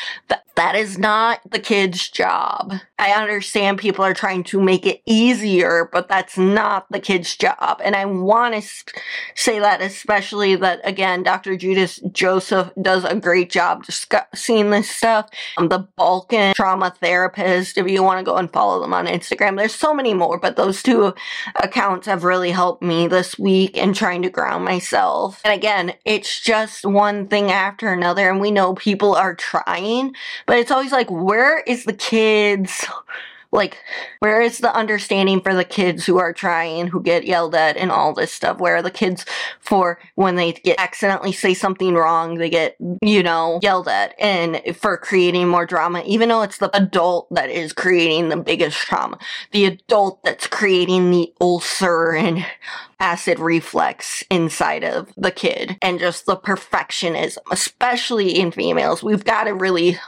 That 0.62 0.76
is 0.76 0.96
not 0.96 1.40
the 1.50 1.58
kid's 1.58 2.08
job. 2.08 2.74
I 2.96 3.10
understand 3.20 3.80
people 3.80 4.04
are 4.04 4.14
trying 4.14 4.44
to 4.44 4.62
make 4.62 4.86
it 4.86 5.02
easier, 5.06 5.90
but 5.92 6.06
that's 6.06 6.38
not 6.38 6.86
the 6.88 7.00
kid's 7.00 7.36
job. 7.36 7.80
And 7.84 7.96
I 7.96 8.04
want 8.04 8.54
to 8.54 8.62
say 9.34 9.58
that, 9.58 9.82
especially 9.82 10.54
that 10.54 10.80
again, 10.84 11.24
Dr. 11.24 11.56
Judith 11.56 11.98
Joseph 12.12 12.70
does 12.80 13.02
a 13.02 13.16
great 13.16 13.50
job 13.50 13.84
discussing 13.84 14.70
this 14.70 14.88
stuff. 14.88 15.28
I'm 15.58 15.68
the 15.68 15.88
Balkan 15.96 16.54
trauma 16.54 16.94
therapist. 17.00 17.76
If 17.76 17.88
you 17.88 18.04
want 18.04 18.20
to 18.20 18.24
go 18.24 18.36
and 18.36 18.48
follow 18.52 18.80
them 18.80 18.94
on 18.94 19.08
Instagram, 19.08 19.56
there's 19.56 19.74
so 19.74 19.92
many 19.92 20.14
more, 20.14 20.38
but 20.38 20.54
those 20.54 20.80
two 20.80 21.12
accounts 21.56 22.06
have 22.06 22.22
really 22.22 22.52
helped 22.52 22.84
me 22.84 23.08
this 23.08 23.36
week 23.36 23.76
in 23.76 23.94
trying 23.94 24.22
to 24.22 24.30
ground 24.30 24.64
myself. 24.64 25.40
And 25.44 25.52
again, 25.52 25.94
it's 26.04 26.40
just 26.40 26.86
one 26.86 27.26
thing 27.26 27.50
after 27.50 27.92
another, 27.92 28.30
and 28.30 28.40
we 28.40 28.52
know 28.52 28.74
people 28.74 29.16
are 29.16 29.34
trying, 29.34 30.14
but 30.52 30.58
it's 30.58 30.70
always 30.70 30.92
like, 30.92 31.10
where 31.10 31.60
is 31.60 31.86
the 31.86 31.94
kids? 31.94 32.86
like 33.52 33.76
where 34.20 34.40
is 34.40 34.58
the 34.58 34.74
understanding 34.74 35.40
for 35.40 35.54
the 35.54 35.64
kids 35.64 36.06
who 36.06 36.18
are 36.18 36.32
trying 36.32 36.86
who 36.86 37.02
get 37.02 37.24
yelled 37.24 37.54
at 37.54 37.76
and 37.76 37.90
all 37.90 38.14
this 38.14 38.32
stuff 38.32 38.58
where 38.58 38.76
are 38.76 38.82
the 38.82 38.90
kids 38.90 39.26
for 39.60 39.98
when 40.14 40.36
they 40.36 40.52
get 40.52 40.80
accidentally 40.80 41.32
say 41.32 41.52
something 41.52 41.94
wrong 41.94 42.36
they 42.36 42.48
get 42.48 42.76
you 43.02 43.22
know 43.22 43.60
yelled 43.62 43.88
at 43.88 44.14
and 44.18 44.62
for 44.74 44.96
creating 44.96 45.46
more 45.46 45.66
drama 45.66 46.02
even 46.06 46.30
though 46.30 46.40
it's 46.40 46.56
the 46.58 46.74
adult 46.74 47.28
that 47.30 47.50
is 47.50 47.74
creating 47.74 48.30
the 48.30 48.38
biggest 48.38 48.78
trauma 48.78 49.18
the 49.50 49.66
adult 49.66 50.22
that's 50.24 50.46
creating 50.46 51.10
the 51.10 51.30
ulcer 51.38 52.12
and 52.12 52.46
acid 53.02 53.40
reflex 53.40 54.22
inside 54.30 54.84
of 54.84 55.12
the 55.16 55.32
kid 55.32 55.76
and 55.82 55.98
just 55.98 56.24
the 56.24 56.36
perfectionism, 56.36 57.38
especially 57.50 58.38
in 58.38 58.52
females. 58.52 59.02
We've 59.02 59.24
got 59.24 59.44
to 59.44 59.54
really 59.54 59.98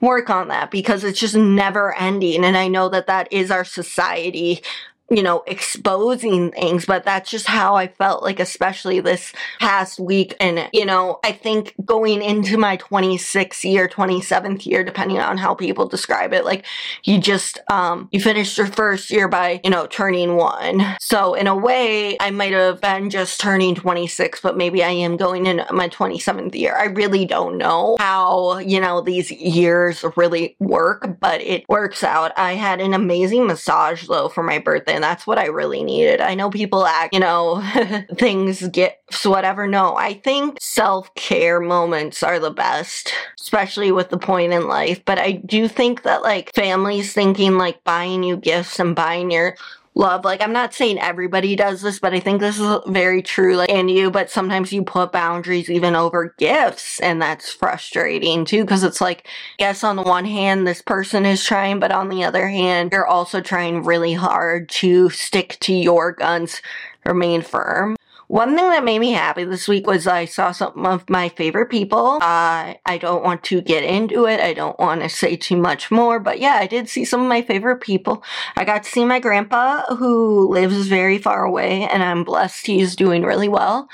work 0.00 0.28
on 0.28 0.48
that 0.48 0.70
because 0.70 1.04
it's 1.04 1.18
just 1.18 1.34
never 1.34 1.96
ending. 1.96 2.44
And 2.44 2.56
I 2.56 2.68
know 2.68 2.90
that 2.90 3.06
that 3.06 3.32
is 3.32 3.50
our 3.50 3.64
society 3.64 4.62
you 5.10 5.22
know, 5.22 5.42
exposing 5.46 6.50
things, 6.52 6.86
but 6.86 7.04
that's 7.04 7.30
just 7.30 7.46
how 7.46 7.74
I 7.74 7.88
felt 7.88 8.22
like, 8.22 8.40
especially 8.40 9.00
this 9.00 9.32
past 9.60 10.00
week. 10.00 10.34
And, 10.40 10.68
you 10.72 10.86
know, 10.86 11.20
I 11.22 11.32
think 11.32 11.74
going 11.84 12.22
into 12.22 12.56
my 12.56 12.78
26th 12.78 13.64
year, 13.70 13.86
27th 13.86 14.64
year, 14.64 14.82
depending 14.82 15.18
on 15.18 15.36
how 15.36 15.54
people 15.54 15.86
describe 15.86 16.32
it, 16.32 16.46
like 16.46 16.64
you 17.02 17.18
just, 17.18 17.58
um, 17.70 18.08
you 18.12 18.20
finished 18.20 18.56
your 18.56 18.66
first 18.66 19.10
year 19.10 19.28
by, 19.28 19.60
you 19.62 19.68
know, 19.68 19.86
turning 19.86 20.36
one. 20.36 20.82
So 21.00 21.34
in 21.34 21.48
a 21.48 21.56
way, 21.56 22.16
I 22.18 22.30
might 22.30 22.52
have 22.54 22.80
been 22.80 23.10
just 23.10 23.38
turning 23.38 23.74
26, 23.74 24.40
but 24.40 24.56
maybe 24.56 24.82
I 24.82 24.90
am 24.90 25.18
going 25.18 25.44
in 25.44 25.64
my 25.70 25.90
27th 25.90 26.54
year. 26.54 26.76
I 26.76 26.84
really 26.86 27.26
don't 27.26 27.58
know 27.58 27.96
how, 27.98 28.56
you 28.58 28.80
know, 28.80 29.02
these 29.02 29.30
years 29.30 30.02
really 30.16 30.56
work, 30.60 31.20
but 31.20 31.42
it 31.42 31.68
works 31.68 32.02
out. 32.02 32.32
I 32.38 32.54
had 32.54 32.80
an 32.80 32.94
amazing 32.94 33.46
massage 33.46 34.06
though 34.06 34.30
for 34.30 34.42
my 34.42 34.58
birthday 34.58 34.94
that's 35.04 35.26
what 35.26 35.38
I 35.38 35.46
really 35.46 35.84
needed. 35.84 36.22
I 36.22 36.34
know 36.34 36.48
people 36.48 36.86
act, 36.86 37.12
you 37.12 37.20
know, 37.20 37.62
things 38.14 38.66
get 38.68 39.00
whatever. 39.24 39.66
No, 39.66 39.96
I 39.96 40.14
think 40.14 40.58
self 40.62 41.14
care 41.14 41.60
moments 41.60 42.22
are 42.22 42.38
the 42.38 42.50
best, 42.50 43.12
especially 43.38 43.92
with 43.92 44.08
the 44.08 44.16
point 44.16 44.54
in 44.54 44.66
life. 44.66 45.04
But 45.04 45.18
I 45.18 45.32
do 45.32 45.68
think 45.68 46.04
that 46.04 46.22
like 46.22 46.54
families 46.54 47.12
thinking 47.12 47.58
like 47.58 47.84
buying 47.84 48.22
you 48.22 48.38
gifts 48.38 48.80
and 48.80 48.96
buying 48.96 49.30
your 49.30 49.56
love. 49.94 50.24
Like, 50.24 50.42
I'm 50.42 50.52
not 50.52 50.74
saying 50.74 50.98
everybody 50.98 51.56
does 51.56 51.82
this, 51.82 51.98
but 51.98 52.14
I 52.14 52.20
think 52.20 52.40
this 52.40 52.58
is 52.58 52.78
very 52.86 53.22
true, 53.22 53.56
like, 53.56 53.68
in 53.68 53.88
you, 53.88 54.10
but 54.10 54.30
sometimes 54.30 54.72
you 54.72 54.82
put 54.82 55.12
boundaries 55.12 55.70
even 55.70 55.94
over 55.94 56.34
gifts, 56.38 57.00
and 57.00 57.22
that's 57.22 57.52
frustrating 57.52 58.44
too, 58.44 58.64
because 58.64 58.82
it's 58.82 59.00
like, 59.00 59.26
yes, 59.58 59.84
on 59.84 59.96
the 59.96 60.02
one 60.02 60.24
hand, 60.24 60.66
this 60.66 60.82
person 60.82 61.24
is 61.24 61.44
trying, 61.44 61.78
but 61.78 61.92
on 61.92 62.08
the 62.08 62.24
other 62.24 62.48
hand, 62.48 62.92
you're 62.92 63.06
also 63.06 63.40
trying 63.40 63.84
really 63.84 64.14
hard 64.14 64.68
to 64.70 65.10
stick 65.10 65.58
to 65.60 65.72
your 65.72 66.12
guns, 66.12 66.60
remain 67.04 67.42
firm. 67.42 67.96
One 68.28 68.56
thing 68.56 68.68
that 68.70 68.84
made 68.84 68.98
me 68.98 69.12
happy 69.12 69.44
this 69.44 69.68
week 69.68 69.86
was 69.86 70.06
I 70.06 70.24
saw 70.24 70.52
some 70.52 70.86
of 70.86 71.08
my 71.10 71.28
favorite 71.28 71.70
people. 71.70 72.18
Uh, 72.22 72.74
I 72.86 72.98
don't 72.98 73.22
want 73.22 73.42
to 73.44 73.60
get 73.60 73.84
into 73.84 74.26
it. 74.26 74.40
I 74.40 74.54
don't 74.54 74.78
want 74.78 75.02
to 75.02 75.08
say 75.08 75.36
too 75.36 75.56
much 75.56 75.90
more, 75.90 76.18
but 76.18 76.40
yeah, 76.40 76.54
I 76.54 76.66
did 76.66 76.88
see 76.88 77.04
some 77.04 77.20
of 77.20 77.28
my 77.28 77.42
favorite 77.42 77.80
people. 77.80 78.22
I 78.56 78.64
got 78.64 78.84
to 78.84 78.90
see 78.90 79.04
my 79.04 79.20
grandpa 79.20 79.94
who 79.96 80.48
lives 80.50 80.86
very 80.86 81.18
far 81.18 81.44
away 81.44 81.84
and 81.88 82.02
I'm 82.02 82.24
blessed 82.24 82.66
he's 82.66 82.96
doing 82.96 83.22
really 83.24 83.48
well. 83.48 83.88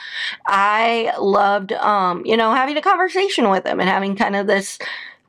I 0.46 1.12
loved, 1.18 1.72
um, 1.72 2.24
you 2.24 2.36
know, 2.36 2.54
having 2.54 2.76
a 2.76 2.82
conversation 2.82 3.50
with 3.50 3.66
him 3.66 3.80
and 3.80 3.88
having 3.88 4.16
kind 4.16 4.36
of 4.36 4.46
this 4.46 4.78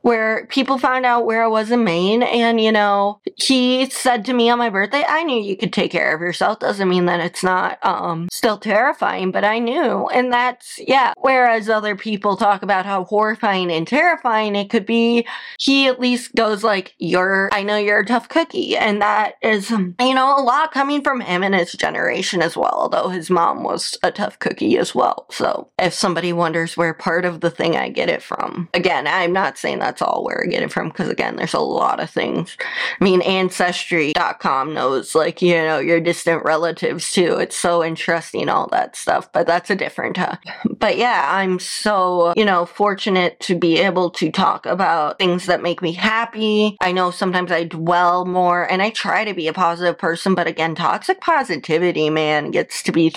where 0.02 0.46
people 0.46 0.78
found 0.78 1.06
out 1.06 1.24
where 1.24 1.42
I 1.42 1.48
was 1.48 1.70
in 1.70 1.84
Maine. 1.84 2.22
And, 2.22 2.60
you 2.60 2.72
know, 2.72 3.20
he 3.36 3.88
said 3.88 4.24
to 4.26 4.32
me 4.32 4.50
on 4.50 4.58
my 4.58 4.68
birthday, 4.68 5.04
I 5.08 5.22
knew 5.24 5.40
you 5.40 5.56
could 5.56 5.72
take 5.72 5.92
care 5.92 6.14
of 6.14 6.20
yourself. 6.20 6.58
Doesn't 6.58 6.88
mean 6.88 7.06
that 7.06 7.20
it's 7.20 7.42
not, 7.42 7.78
um, 7.82 8.28
still 8.30 8.58
terrifying, 8.58 9.30
but 9.30 9.44
I 9.44 9.58
knew. 9.58 10.08
And 10.08 10.32
that's, 10.32 10.78
yeah. 10.86 11.12
Whereas 11.16 11.68
other 11.68 11.96
people 11.96 12.36
talk 12.36 12.62
about 12.62 12.84
how 12.84 13.04
horrifying 13.04 13.70
and 13.70 13.86
terrifying 13.86 14.56
it 14.56 14.70
could 14.70 14.86
be, 14.86 15.26
he 15.58 15.86
at 15.86 16.00
least 16.00 16.34
goes 16.34 16.64
like, 16.64 16.94
you're, 16.98 17.48
I 17.52 17.62
know 17.62 17.76
you're 17.76 18.00
a 18.00 18.06
tough 18.06 18.28
cookie. 18.28 18.76
And 18.76 19.00
that 19.02 19.34
is, 19.42 19.70
um, 19.70 19.94
you 20.00 20.14
know, 20.14 20.36
a 20.36 20.42
lot 20.42 20.72
coming 20.72 21.02
from 21.02 21.20
him 21.20 21.42
and 21.42 21.54
his 21.54 21.72
generation 21.72 22.42
as 22.42 22.56
well, 22.56 22.74
although 22.74 23.08
his 23.08 23.30
mom 23.30 23.62
was 23.62 23.96
a 24.02 24.10
tough 24.10 24.38
cookie 24.40 24.78
as 24.78 24.94
well. 24.94 25.26
So 25.30 25.70
if 25.78 25.94
somebody 25.94 26.32
wonders 26.32 26.76
where 26.76 26.92
part 26.92 27.24
of 27.24 27.40
the 27.40 27.50
thing 27.50 27.76
I 27.76 27.88
get 27.88 28.08
it 28.08 28.22
from, 28.22 28.68
again, 28.74 29.06
I'm 29.06 29.32
not 29.32 29.58
saying 29.58 29.78
that 29.78 29.91
that's 29.92 30.00
all 30.00 30.24
where 30.24 30.42
I 30.42 30.46
get 30.46 30.62
it 30.62 30.72
from. 30.72 30.88
Because 30.88 31.10
again, 31.10 31.36
there's 31.36 31.52
a 31.52 31.60
lot 31.60 32.00
of 32.00 32.08
things. 32.08 32.56
I 32.98 33.04
mean, 33.04 33.20
Ancestry.com 33.20 34.72
knows, 34.72 35.14
like, 35.14 35.42
you 35.42 35.54
know, 35.54 35.78
your 35.78 36.00
distant 36.00 36.44
relatives 36.44 37.10
too. 37.10 37.36
It's 37.36 37.56
so 37.56 37.84
interesting, 37.84 38.48
all 38.48 38.68
that 38.68 38.96
stuff. 38.96 39.30
But 39.32 39.46
that's 39.46 39.68
a 39.68 39.76
different, 39.76 40.18
uh, 40.18 40.36
but 40.64 40.96
yeah, 40.96 41.28
I'm 41.28 41.58
so, 41.58 42.32
you 42.36 42.44
know, 42.46 42.64
fortunate 42.64 43.38
to 43.40 43.54
be 43.54 43.78
able 43.78 44.08
to 44.12 44.30
talk 44.30 44.64
about 44.64 45.18
things 45.18 45.44
that 45.44 45.62
make 45.62 45.82
me 45.82 45.92
happy. 45.92 46.78
I 46.80 46.92
know 46.92 47.10
sometimes 47.10 47.52
I 47.52 47.64
dwell 47.64 48.24
more 48.24 48.70
and 48.70 48.80
I 48.80 48.90
try 48.90 49.24
to 49.24 49.34
be 49.34 49.46
a 49.46 49.52
positive 49.52 49.98
person, 49.98 50.34
but 50.34 50.46
again, 50.46 50.74
toxic 50.74 51.20
positivity, 51.20 52.08
man, 52.08 52.50
gets 52.50 52.82
to 52.84 52.92
be, 52.92 53.12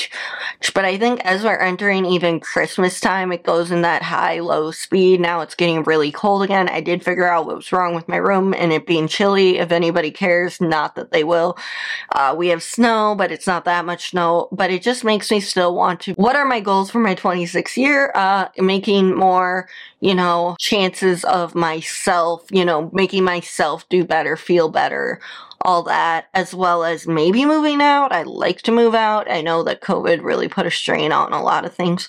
but 0.73 0.83
I 0.83 0.97
think 0.97 1.21
as 1.23 1.43
we're 1.43 1.55
entering 1.57 2.05
even 2.05 2.41
Christmas 2.41 2.99
time, 2.99 3.31
it 3.31 3.43
goes 3.43 3.71
in 3.71 3.83
that 3.83 4.01
high, 4.01 4.41
low 4.41 4.71
speed. 4.71 5.21
Now 5.21 5.39
it's 5.39 5.55
getting 5.55 5.83
really 5.83 6.11
cold 6.11 6.43
again 6.43 6.64
I 6.69 6.81
did 6.81 7.03
figure 7.03 7.27
out 7.27 7.45
what 7.45 7.55
was 7.55 7.71
wrong 7.71 7.95
with 7.95 8.07
my 8.07 8.17
room 8.17 8.53
and 8.53 8.71
it 8.71 8.85
being 8.85 9.07
chilly. 9.07 9.57
If 9.57 9.71
anybody 9.71 10.11
cares, 10.11 10.59
not 10.61 10.95
that 10.95 11.11
they 11.11 11.23
will. 11.23 11.57
Uh, 12.13 12.35
we 12.37 12.47
have 12.49 12.63
snow, 12.63 13.15
but 13.17 13.31
it's 13.31 13.47
not 13.47 13.65
that 13.65 13.85
much 13.85 14.09
snow. 14.11 14.49
But 14.51 14.71
it 14.71 14.81
just 14.81 15.03
makes 15.03 15.31
me 15.31 15.39
still 15.39 15.75
want 15.75 16.01
to. 16.01 16.13
What 16.13 16.35
are 16.35 16.45
my 16.45 16.59
goals 16.59 16.89
for 16.89 16.99
my 16.99 17.15
26th 17.15 17.77
year? 17.77 18.11
Uh, 18.15 18.47
making 18.57 19.15
more, 19.15 19.67
you 20.05 20.13
know, 20.13 20.55
chances 20.59 21.25
of 21.25 21.55
myself, 21.55 22.45
you 22.51 22.63
know, 22.63 22.91
making 22.93 23.23
myself 23.23 23.89
do 23.89 24.05
better, 24.05 24.37
feel 24.37 24.69
better 24.69 25.19
all 25.65 25.81
that, 25.81 26.27
as 26.35 26.53
well 26.53 26.83
as 26.83 27.07
maybe 27.07 27.43
moving 27.43 27.81
out. 27.81 28.11
I 28.11 28.21
like 28.21 28.61
to 28.63 28.71
move 28.71 28.93
out. 28.93 29.29
I 29.29 29.41
know 29.41 29.63
that 29.63 29.81
COVID 29.81 30.23
really 30.23 30.47
put 30.47 30.67
a 30.67 30.71
strain 30.71 31.11
on 31.11 31.33
a 31.33 31.41
lot 31.41 31.65
of 31.65 31.73
things. 31.73 32.07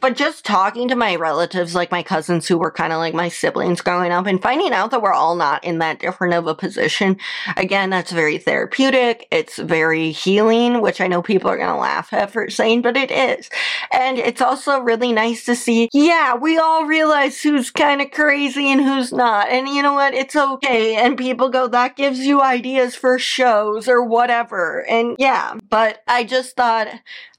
But 0.00 0.16
just 0.16 0.44
talking 0.44 0.88
to 0.88 0.96
my 0.96 1.14
relatives, 1.14 1.74
like 1.74 1.92
my 1.92 2.02
cousins 2.02 2.48
who 2.48 2.58
were 2.58 2.70
kind 2.70 2.92
of 2.92 2.98
like 2.98 3.14
my 3.14 3.28
siblings 3.28 3.80
growing 3.80 4.10
up, 4.10 4.26
and 4.26 4.42
finding 4.42 4.72
out 4.72 4.90
that 4.90 5.02
we're 5.02 5.12
all 5.12 5.36
not 5.36 5.62
in 5.62 5.78
that 5.78 6.00
different 6.00 6.34
of 6.34 6.48
a 6.48 6.54
position, 6.54 7.16
again, 7.56 7.90
that's 7.90 8.10
very 8.10 8.38
therapeutic. 8.38 9.28
It's 9.30 9.56
very 9.56 10.10
healing, 10.10 10.80
which 10.80 11.00
I 11.00 11.06
know 11.06 11.22
people 11.22 11.48
are 11.48 11.56
going 11.56 11.68
to 11.68 11.76
laugh 11.76 12.12
at 12.12 12.32
for 12.32 12.50
saying, 12.50 12.82
but 12.82 12.96
it 12.96 13.12
is. 13.12 13.48
And 13.92 14.18
it's 14.18 14.42
also 14.42 14.80
really 14.80 15.12
nice 15.12 15.44
to 15.44 15.54
see, 15.54 15.88
yeah, 15.92 16.34
we 16.34 16.58
all 16.58 16.86
realize 16.86 17.35
who's 17.42 17.70
kind 17.70 18.00
of 18.00 18.10
crazy 18.10 18.70
and 18.70 18.80
who's 18.80 19.12
not. 19.12 19.48
And 19.48 19.68
you 19.68 19.82
know 19.82 19.94
what? 19.94 20.14
It's 20.14 20.36
okay. 20.36 20.96
And 20.96 21.16
people 21.16 21.48
go, 21.48 21.66
that 21.68 21.96
gives 21.96 22.20
you 22.20 22.42
ideas 22.42 22.94
for 22.94 23.18
shows 23.18 23.88
or 23.88 24.02
whatever. 24.02 24.84
And 24.88 25.16
yeah, 25.18 25.54
but 25.68 26.02
I 26.06 26.24
just 26.24 26.56
thought 26.56 26.88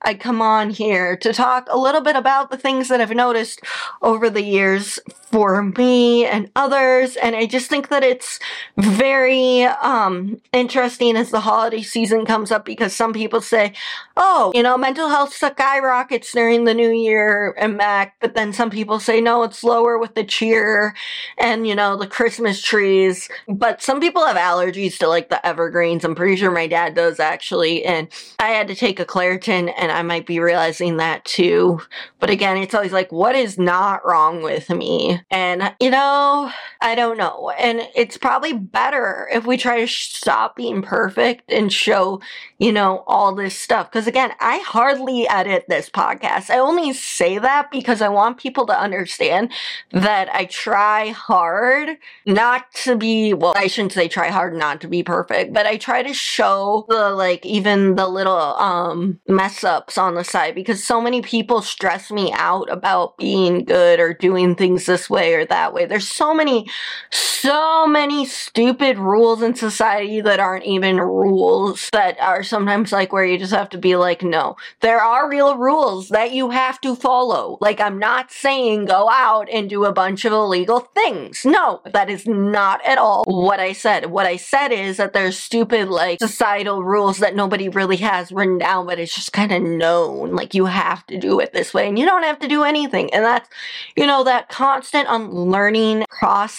I'd 0.04 0.20
come 0.20 0.42
on 0.42 0.70
here 0.70 1.18
to 1.18 1.34
talk 1.34 1.68
a 1.70 1.78
little 1.78 2.02
bit 2.02 2.16
about 2.16 2.52
the 2.52 2.58
things 2.58 2.88
that 2.90 3.02
I've 3.02 3.12
noticed 3.12 3.62
over 4.02 4.30
the 4.30 4.44
years 4.44 5.00
for 5.32 5.64
me 5.64 6.26
and 6.26 6.52
others. 6.56 7.16
And 7.16 7.36
I 7.36 7.48
just 7.48 7.70
think 7.70 7.90
that 7.90 8.04
it's 8.04 8.40
very 8.78 9.64
um, 9.64 10.40
interesting 10.54 11.18
as 11.18 11.32
the 11.32 11.40
holiday 11.40 11.82
season 11.82 12.26
comes 12.26 12.52
up 12.52 12.64
because 12.64 12.96
some 12.96 13.12
people 13.12 13.42
say, 13.42 13.74
oh, 14.16 14.52
you 14.54 14.62
know, 14.62 14.78
mental 14.78 15.10
health 15.10 15.34
skyrockets 15.34 16.32
during 16.32 16.66
the 16.66 16.74
new 16.74 16.92
year 16.92 17.56
and 17.58 17.78
back. 17.78 18.16
But 18.20 18.36
then 18.36 18.54
some 18.54 18.70
people 18.70 19.00
say, 19.00 19.20
no, 19.20 19.44
it's 19.44 19.64
lower 19.64 19.87
with 19.96 20.16
the 20.16 20.24
cheer 20.24 20.96
and, 21.38 21.68
you 21.68 21.76
know, 21.76 21.96
the 21.96 22.08
Christmas 22.08 22.64
trees. 22.64 23.30
But 23.48 23.84
some 23.84 24.00
people 24.00 24.26
have 24.26 24.38
allergies 24.38 24.98
to 24.98 25.08
like 25.08 25.30
the 25.30 25.46
evergreens. 25.46 26.04
I'm 26.04 26.16
pretty 26.16 26.36
sure 26.36 26.50
my 26.50 26.66
dad 26.66 26.96
does 26.96 27.20
actually. 27.20 27.86
And 27.86 28.08
I 28.40 28.48
had 28.48 28.68
to 28.70 28.76
take 28.76 29.00
a 29.00 29.06
Claritin 29.06 29.72
and 29.78 29.92
I 29.92 30.02
might 30.02 30.26
be 30.26 30.40
realizing 30.40 30.98
that 30.98 31.24
too. 31.26 31.82
But 32.20 32.32
again, 32.32 32.58
it's 32.58 32.74
always 32.74 32.94
like, 32.94 33.12
what 33.12 33.36
is 33.36 33.60
not 33.60 34.04
wrong 34.04 34.42
with 34.42 34.72
me? 34.72 35.22
And, 35.30 35.76
you 35.80 35.92
know, 35.92 36.52
I 36.82 36.96
don't 36.96 37.18
know. 37.18 37.52
And 37.58 37.82
it's 37.96 38.18
probably 38.18 38.54
better 38.54 39.28
if 39.32 39.46
we 39.46 39.58
try 39.58 39.82
to 39.82 39.88
stop 39.88 40.56
being 40.56 40.82
perfect 40.82 41.52
and 41.52 41.72
show, 41.72 42.22
you 42.60 42.72
know, 42.72 43.04
all 43.08 43.34
this 43.34 43.58
stuff. 43.58 43.92
Because 43.92 44.08
again, 44.08 44.32
I 44.40 44.60
hardly 44.60 45.28
edit 45.28 45.66
this 45.68 45.90
podcast. 45.90 46.50
I 46.50 46.60
only 46.60 46.94
say 46.94 47.38
that 47.40 47.72
because 47.72 48.02
I 48.02 48.10
want 48.10 48.38
people 48.38 48.66
to 48.68 48.80
understand 48.80 49.52
that 49.92 50.30
I 50.34 50.46
try 50.46 51.10
hard 51.10 51.98
not 52.26 52.72
to 52.84 52.96
be, 52.96 53.34
well, 53.34 53.54
I 53.56 53.68
shouldn't 53.68 53.94
say 53.94 54.08
try 54.08 54.30
hard 54.30 54.56
not 54.56 54.82
to 54.82 54.88
be 54.88 55.04
perfect, 55.04 55.54
but 55.54 55.66
I 55.66 55.78
try 55.78 56.04
to 56.04 56.14
show 56.14 56.86
the, 56.90 57.10
like, 57.12 57.46
even 57.46 57.96
the 57.96 58.08
little, 58.08 58.38
um, 58.38 59.20
mess 59.28 59.64
ups 59.64 59.98
on 59.98 60.16
the 60.16 60.24
side 60.24 60.56
because 60.56 60.84
so 60.84 61.02
many 61.02 61.22
people 61.22 61.62
stress 61.62 62.12
me 62.12 62.32
out 62.34 62.72
about 62.72 63.18
being 63.18 63.64
good 63.64 64.00
or 64.00 64.14
doing 64.14 64.56
things 64.56 64.86
this 64.86 65.10
way 65.10 65.34
or 65.34 65.46
that 65.46 65.74
way. 65.74 65.86
There's 65.86 66.08
so 66.08 66.34
many, 66.34 66.67
so 67.12 67.88
many 67.88 68.26
stupid 68.26 68.98
rules 68.98 69.42
in 69.42 69.56
society 69.56 70.22
that 70.22 70.40
aren't 70.40 70.66
even 70.66 70.98
rules 70.98 71.90
that 71.94 72.20
are 72.20 72.44
sometimes 72.44 72.92
like 72.92 73.14
where 73.14 73.26
you 73.26 73.38
just 73.38 73.54
have 73.54 73.70
to 73.70 73.78
be 73.78 73.96
like, 73.96 74.22
no, 74.22 74.56
there 74.82 75.00
are 75.00 75.30
real 75.30 75.56
rules 75.58 76.10
that 76.10 76.32
you 76.32 76.50
have 76.50 76.82
to 76.82 76.96
follow. 76.96 77.58
Like, 77.62 77.80
I'm 77.80 78.00
not 78.00 78.32
saying 78.32 78.86
go 78.86 79.10
out 79.10 79.48
and 79.50 79.70
do 79.70 79.86
a 79.86 79.94
bunch 79.94 80.26
of 80.26 80.34
illegal 80.34 80.80
things. 80.80 81.46
No, 81.46 81.82
that 81.86 82.10
is 82.10 82.28
not 82.28 82.86
at 82.86 82.98
all 82.98 83.24
what 83.28 83.60
I 83.60 83.74
said. 83.74 84.08
What 84.08 84.26
I 84.26 84.36
said 84.36 84.70
is 84.70 84.98
that 84.98 85.14
there's 85.14 85.38
stupid, 85.38 85.90
like, 85.90 86.20
societal 86.20 86.84
rules 86.84 87.20
that 87.20 87.36
nobody 87.36 87.70
really 87.70 87.98
has 87.98 88.32
written 88.32 88.58
down, 88.58 88.88
but 88.88 89.00
it's 89.00 89.16
just 89.16 89.34
kind 89.34 89.52
of 89.52 89.62
known. 89.62 90.36
Like, 90.36 90.54
you 90.54 90.66
have 90.66 91.06
to 91.08 91.18
do 91.18 91.40
it 91.40 91.54
this 91.54 91.74
way 91.74 91.88
and 91.88 91.98
you 91.98 92.06
don't 92.06 92.24
have 92.24 92.40
to 92.40 92.48
do 92.48 92.64
anything. 92.64 93.14
And 93.14 93.24
that's, 93.24 93.50
you 93.96 94.06
know, 94.06 94.24
that 94.24 94.50
constant 94.50 95.08
unlearning 95.10 96.06
process 96.10 96.57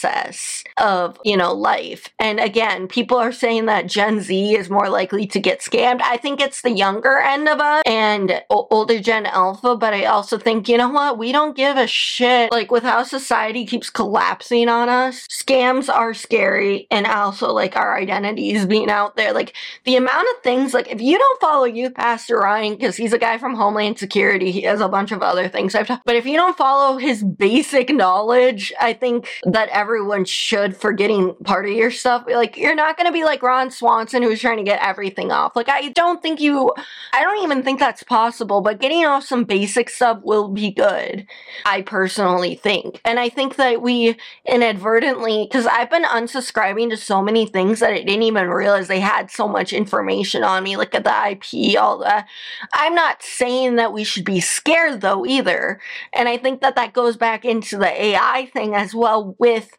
of, 0.76 1.18
you 1.24 1.37
know, 1.37 1.52
life. 1.52 2.08
And 2.18 2.40
again, 2.40 2.88
people 2.88 3.16
are 3.16 3.32
saying 3.32 3.66
that 3.66 3.87
Gen 3.87 4.20
Z 4.20 4.54
is 4.56 4.70
more 4.70 4.88
likely 4.88 5.26
to 5.28 5.40
get 5.40 5.61
scammed. 5.61 6.00
I 6.02 6.16
think 6.16 6.40
it's 6.40 6.62
the 6.62 6.70
younger 6.70 7.18
end 7.18 7.48
of 7.48 7.61
us 7.61 7.82
and 7.87 8.42
older 8.50 9.00
Gen 9.00 9.26
Alpha, 9.26 9.76
but 9.76 9.94
I 9.94 10.04
also 10.04 10.38
think, 10.38 10.68
you 10.68 10.76
know 10.76 10.88
what? 10.88 11.18
We 11.18 11.32
don't 11.32 11.56
give 11.56 11.76
a 11.76 11.87
shit. 11.87 12.52
Like, 12.52 12.70
with 12.70 12.82
how 12.82 13.02
society 13.02 13.66
keeps 13.66 13.90
collapsing 13.90 14.68
on 14.68 14.88
us, 14.88 15.26
scams 15.28 15.92
are 15.92 16.14
scary 16.14 16.87
and 16.90 17.06
also, 17.06 17.52
like, 17.52 17.76
our 17.76 17.96
identities 17.96 18.66
being 18.66 18.90
out 18.90 19.16
there. 19.16 19.32
Like, 19.32 19.54
the 19.84 19.96
amount 19.96 20.28
of 20.37 20.42
things, 20.42 20.74
like, 20.74 20.88
if 20.88 21.00
you 21.00 21.18
don't 21.18 21.40
follow 21.40 21.64
Youth 21.64 21.94
Pastor 21.94 22.38
Ryan, 22.38 22.74
because 22.74 22.96
he's 22.96 23.12
a 23.12 23.18
guy 23.18 23.38
from 23.38 23.54
Homeland 23.54 23.98
Security, 23.98 24.50
he 24.50 24.62
has 24.62 24.80
a 24.80 24.88
bunch 24.88 25.12
of 25.12 25.22
other 25.22 25.48
things 25.48 25.74
I've 25.74 25.87
talked, 25.87 26.04
but 26.04 26.16
if 26.16 26.26
you 26.26 26.37
don't 26.37 26.56
follow 26.56 26.98
his 26.98 27.22
basic 27.22 27.90
knowledge, 27.90 28.72
I 28.80 28.92
think 28.92 29.28
that 29.44 29.68
everyone 29.88 30.22
should 30.27 30.77
for 30.77 30.92
getting 30.92 31.35
part 31.44 31.64
of 31.64 31.72
your 31.72 31.90
stuff. 31.90 32.24
Like, 32.27 32.59
you're 32.59 32.74
not 32.74 32.98
gonna 32.98 33.11
be 33.11 33.24
like 33.24 33.42
Ron 33.42 33.70
Swanson 33.70 34.22
who's 34.22 34.38
trying 34.38 34.59
to 34.59 34.62
get 34.62 34.87
everything 34.87 35.33
off. 35.33 35.57
Like, 35.57 35.70
I 35.70 35.88
don't 35.88 36.20
think 36.20 36.42
you, 36.42 36.70
I 37.14 37.22
don't 37.22 37.42
even 37.42 37.62
think 37.62 37.81
that's 37.81 38.03
possible, 38.03 38.61
but 38.61 38.81
getting 38.81 39.07
off 39.07 39.24
some 39.24 39.44
basic 39.44 39.88
stuff 39.88 40.20
will 40.22 40.48
be 40.48 40.70
good. 40.70 41.27
I 41.64 41.81
personally 41.81 42.55
think. 42.55 43.01
And 43.03 43.18
I 43.18 43.31
think 43.31 43.57
that 43.57 43.81
we 43.81 44.16
inadvertently, 44.44 45.48
because 45.48 45.66
I've 45.66 45.88
been 45.88 46.05
unsubscribing 46.05 46.90
to 46.90 46.98
so 46.98 47.22
many 47.22 47.46
things 47.46 47.81
that 47.81 47.94
I 47.94 48.03
didn't 48.03 48.24
even 48.24 48.48
realize 48.48 48.88
they 48.88 49.01
had 49.01 49.31
so 49.31 49.48
much 49.48 49.72
information 49.72 50.44
on 50.44 50.64
me, 50.64 50.77
like 50.77 50.94
at 50.94 51.05
the 51.05 51.31
IP, 51.31 51.81
all 51.81 52.01
that. 52.01 52.29
I'm 52.74 52.94
not 52.94 53.22
saying 53.22 53.77
that 53.77 53.94
we 53.94 54.05
should 54.05 54.27
be 54.27 54.40
scared 54.40 55.01
though 55.01 55.24
either. 55.24 55.81
And 56.12 56.29
I 56.29 56.37
think 56.37 56.61
that 56.61 56.77
that 56.77 56.92
goes 56.92 57.16
back 57.16 57.46
into 57.46 57.79
the 57.79 57.88
AI 57.88 58.51
thing 58.53 58.74
as 58.74 58.94
well 58.94 59.35
with 59.38 59.77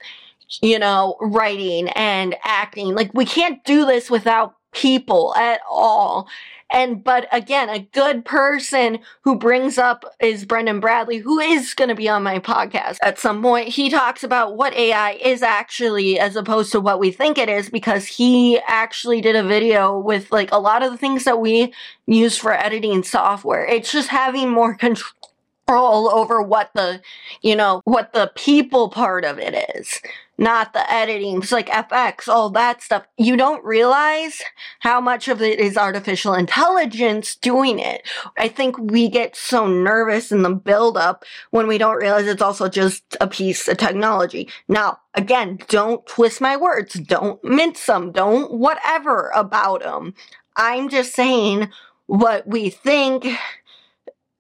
you 0.61 0.79
know, 0.79 1.15
writing 1.21 1.89
and 1.89 2.35
acting. 2.43 2.95
Like, 2.95 3.13
we 3.13 3.25
can't 3.25 3.63
do 3.63 3.85
this 3.85 4.09
without 4.09 4.55
people 4.71 5.33
at 5.35 5.61
all. 5.69 6.27
And, 6.71 7.03
but 7.03 7.27
again, 7.31 7.67
a 7.69 7.79
good 7.79 8.25
person 8.25 8.99
who 9.21 9.35
brings 9.35 9.79
up 9.79 10.05
is 10.19 10.45
Brendan 10.45 10.79
Bradley, 10.79 11.17
who 11.17 11.39
is 11.39 11.73
going 11.73 11.89
to 11.89 11.95
be 11.95 12.07
on 12.07 12.21
my 12.21 12.37
podcast 12.37 12.97
at 13.01 13.17
some 13.17 13.41
point. 13.41 13.69
He 13.69 13.89
talks 13.89 14.23
about 14.23 14.55
what 14.55 14.75
AI 14.75 15.13
is 15.13 15.41
actually 15.41 16.19
as 16.19 16.35
opposed 16.35 16.71
to 16.73 16.79
what 16.79 16.99
we 16.99 17.11
think 17.11 17.39
it 17.39 17.49
is 17.49 17.69
because 17.69 18.05
he 18.05 18.59
actually 18.67 19.19
did 19.19 19.35
a 19.35 19.43
video 19.43 19.97
with 19.97 20.31
like 20.31 20.51
a 20.51 20.59
lot 20.59 20.83
of 20.83 20.91
the 20.91 20.97
things 20.97 21.23
that 21.23 21.39
we 21.41 21.73
use 22.05 22.37
for 22.37 22.53
editing 22.53 23.01
software. 23.01 23.65
It's 23.65 23.91
just 23.91 24.09
having 24.09 24.49
more 24.49 24.75
control 24.75 25.09
over 25.69 26.39
what 26.41 26.69
the, 26.75 27.01
you 27.41 27.55
know, 27.55 27.81
what 27.85 28.13
the 28.13 28.31
people 28.35 28.89
part 28.89 29.25
of 29.25 29.39
it 29.39 29.55
is, 29.75 30.01
not 30.39 30.71
the 30.71 30.91
editing. 30.91 31.37
It's 31.37 31.51
like 31.51 31.67
FX, 31.67 32.29
all 32.29 32.49
that 32.51 32.81
stuff. 32.81 33.05
You 33.17 33.35
don't 33.35 33.63
realize 33.63 34.41
how 34.79 35.01
much 35.01 35.27
of 35.27 35.41
it 35.41 35.59
is 35.59 35.77
artificial 35.77 36.33
intelligence 36.33 37.35
doing 37.35 37.77
it. 37.77 38.07
I 38.37 38.47
think 38.47 38.77
we 38.79 39.09
get 39.09 39.35
so 39.35 39.67
nervous 39.67 40.31
in 40.31 40.41
the 40.41 40.55
build 40.55 40.95
up 40.95 41.25
when 41.51 41.67
we 41.67 41.77
don't 41.77 41.97
realize 41.97 42.25
it's 42.25 42.41
also 42.41 42.69
just 42.69 43.17
a 43.19 43.27
piece 43.27 43.67
of 43.67 43.77
technology. 43.77 44.47
Now, 44.69 44.99
again, 45.13 45.59
don't 45.67 46.05
twist 46.07 46.39
my 46.39 46.55
words. 46.55 46.93
Don't 46.93 47.43
mince 47.43 47.85
them. 47.85 48.13
Don't 48.13 48.53
whatever 48.53 49.31
about 49.35 49.83
them. 49.83 50.13
I'm 50.55 50.87
just 50.87 51.13
saying 51.13 51.69
what 52.05 52.47
we 52.47 52.69
think 52.69 53.27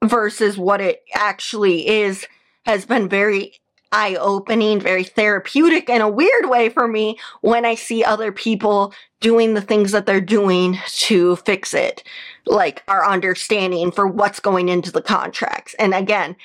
versus 0.03 0.57
what 0.57 0.79
it 0.79 1.03
actually 1.13 1.87
is 1.87 2.25
has 2.65 2.85
been 2.85 3.09
very 3.09 3.59
eye 3.91 4.15
opening, 4.15 4.79
very 4.79 5.03
therapeutic 5.03 5.89
in 5.89 6.01
a 6.01 6.09
weird 6.09 6.49
way 6.49 6.69
for 6.69 6.87
me 6.87 7.17
when 7.41 7.65
I 7.65 7.75
see 7.75 8.03
other 8.03 8.31
people 8.31 8.93
doing 9.19 9.53
the 9.53 9.61
things 9.61 9.91
that 9.91 10.05
they're 10.05 10.21
doing 10.21 10.77
to 10.85 11.35
fix 11.37 11.73
it. 11.73 12.03
Like 12.45 12.83
our 12.87 13.05
understanding 13.05 13.91
for 13.91 14.07
what's 14.07 14.39
going 14.39 14.69
into 14.69 14.91
the 14.91 15.01
contracts. 15.01 15.75
And 15.79 15.93
again, 15.93 16.35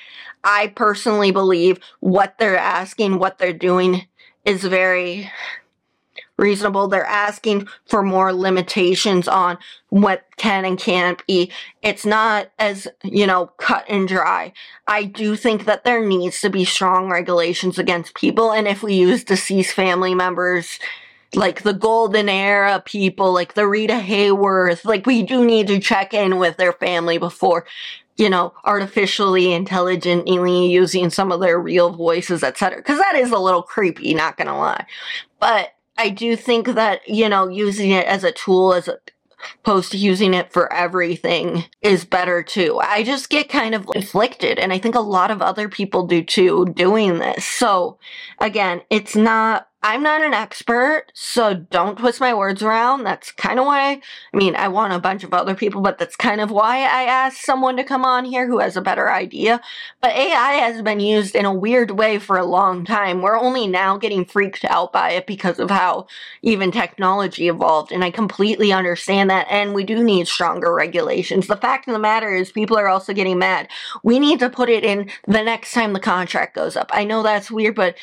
I 0.43 0.67
personally 0.75 1.31
believe 1.31 1.79
what 1.99 2.37
they're 2.37 2.57
asking, 2.57 3.19
what 3.19 3.37
they're 3.37 3.53
doing 3.53 4.07
is 4.43 4.63
very 4.63 5.31
reasonable. 6.37 6.87
They're 6.87 7.05
asking 7.05 7.67
for 7.85 8.03
more 8.03 8.33
limitations 8.33 9.27
on 9.27 9.57
what 9.89 10.25
can 10.37 10.65
and 10.65 10.77
can't 10.77 11.25
be. 11.25 11.51
It's 11.81 12.05
not 12.05 12.49
as, 12.59 12.87
you 13.03 13.25
know, 13.25 13.47
cut 13.57 13.85
and 13.87 14.07
dry. 14.07 14.53
I 14.87 15.03
do 15.03 15.35
think 15.35 15.65
that 15.65 15.83
there 15.83 16.05
needs 16.05 16.41
to 16.41 16.49
be 16.49 16.65
strong 16.65 17.09
regulations 17.09 17.79
against 17.79 18.15
people. 18.15 18.51
And 18.51 18.67
if 18.67 18.83
we 18.83 18.93
use 18.93 19.23
deceased 19.23 19.73
family 19.73 20.13
members, 20.13 20.79
like 21.33 21.63
the 21.63 21.73
golden 21.73 22.29
era 22.29 22.81
people, 22.85 23.33
like 23.33 23.53
the 23.53 23.67
Rita 23.67 24.01
Hayworth, 24.05 24.85
like 24.85 25.05
we 25.05 25.23
do 25.23 25.45
need 25.45 25.67
to 25.67 25.79
check 25.79 26.13
in 26.13 26.37
with 26.37 26.57
their 26.57 26.73
family 26.73 27.17
before 27.17 27.65
you 28.17 28.29
know, 28.29 28.53
artificially 28.63 29.51
intelligently 29.51 30.67
using 30.67 31.09
some 31.09 31.31
of 31.31 31.41
their 31.41 31.59
real 31.59 31.91
voices, 31.91 32.43
etc. 32.43 32.77
Because 32.77 32.97
that 32.99 33.15
is 33.15 33.31
a 33.31 33.37
little 33.37 33.61
creepy, 33.61 34.13
not 34.13 34.37
gonna 34.37 34.57
lie. 34.57 34.85
But 35.39 35.74
I 35.97 36.09
do 36.09 36.35
think 36.35 36.67
that, 36.67 37.07
you 37.07 37.29
know, 37.29 37.47
using 37.47 37.91
it 37.91 38.05
as 38.05 38.23
a 38.23 38.31
tool 38.31 38.73
as 38.73 38.89
opposed 39.59 39.91
to 39.91 39.97
using 39.97 40.33
it 40.33 40.51
for 40.51 40.71
everything 40.73 41.65
is 41.81 42.05
better 42.05 42.43
too. 42.43 42.79
I 42.81 43.03
just 43.03 43.29
get 43.29 43.49
kind 43.49 43.75
of 43.75 43.87
conflicted 43.87 44.59
and 44.59 44.73
I 44.73 44.79
think 44.79 44.95
a 44.95 45.01
lot 45.01 45.31
of 45.31 45.41
other 45.41 45.69
people 45.69 46.07
do 46.07 46.23
too 46.23 46.65
doing 46.73 47.19
this. 47.19 47.45
So 47.45 47.97
again, 48.39 48.81
it's 48.89 49.15
not 49.15 49.67
I'm 49.87 50.01
not 50.01 50.23
an 50.23 50.33
expert, 50.33 51.11
so 51.13 51.53
don't 51.53 51.99
twist 51.99 52.19
my 52.19 52.33
words 52.33 52.63
around. 52.63 53.03
That's 53.03 53.31
kind 53.31 53.59
of 53.59 53.67
why, 53.67 54.01
I 54.33 54.35
mean, 54.35 54.55
I 54.55 54.67
want 54.67 54.93
a 54.93 54.99
bunch 54.99 55.23
of 55.23 55.31
other 55.31 55.53
people, 55.53 55.79
but 55.79 55.99
that's 55.99 56.15
kind 56.15 56.41
of 56.41 56.49
why 56.49 56.77
I 56.77 57.03
asked 57.03 57.45
someone 57.45 57.77
to 57.77 57.83
come 57.83 58.03
on 58.03 58.25
here 58.25 58.47
who 58.47 58.57
has 58.57 58.75
a 58.75 58.81
better 58.81 59.11
idea. 59.11 59.61
But 60.01 60.15
AI 60.15 60.53
has 60.53 60.81
been 60.81 60.99
used 60.99 61.35
in 61.35 61.45
a 61.45 61.53
weird 61.53 61.91
way 61.91 62.17
for 62.17 62.35
a 62.35 62.45
long 62.45 62.83
time. 62.83 63.21
We're 63.21 63.37
only 63.37 63.67
now 63.67 63.95
getting 63.95 64.25
freaked 64.25 64.65
out 64.65 64.91
by 64.91 65.11
it 65.11 65.27
because 65.27 65.59
of 65.59 65.69
how 65.69 66.07
even 66.41 66.71
technology 66.71 67.47
evolved, 67.47 67.91
and 67.91 68.03
I 68.03 68.09
completely 68.09 68.73
understand 68.73 69.29
that, 69.29 69.45
and 69.51 69.75
we 69.75 69.83
do 69.83 70.03
need 70.03 70.27
stronger 70.27 70.73
regulations. 70.73 71.45
The 71.45 71.57
fact 71.57 71.87
of 71.87 71.93
the 71.93 71.99
matter 71.99 72.33
is, 72.33 72.51
people 72.51 72.75
are 72.75 72.87
also 72.87 73.13
getting 73.13 73.37
mad. 73.37 73.67
We 74.01 74.17
need 74.17 74.39
to 74.39 74.49
put 74.49 74.67
it 74.67 74.83
in 74.83 75.11
the 75.27 75.43
next 75.43 75.73
time 75.73 75.93
the 75.93 75.99
contract 75.99 76.55
goes 76.55 76.75
up. 76.75 76.89
I 76.91 77.03
know 77.03 77.21
that's 77.21 77.51
weird, 77.51 77.75
but 77.75 77.95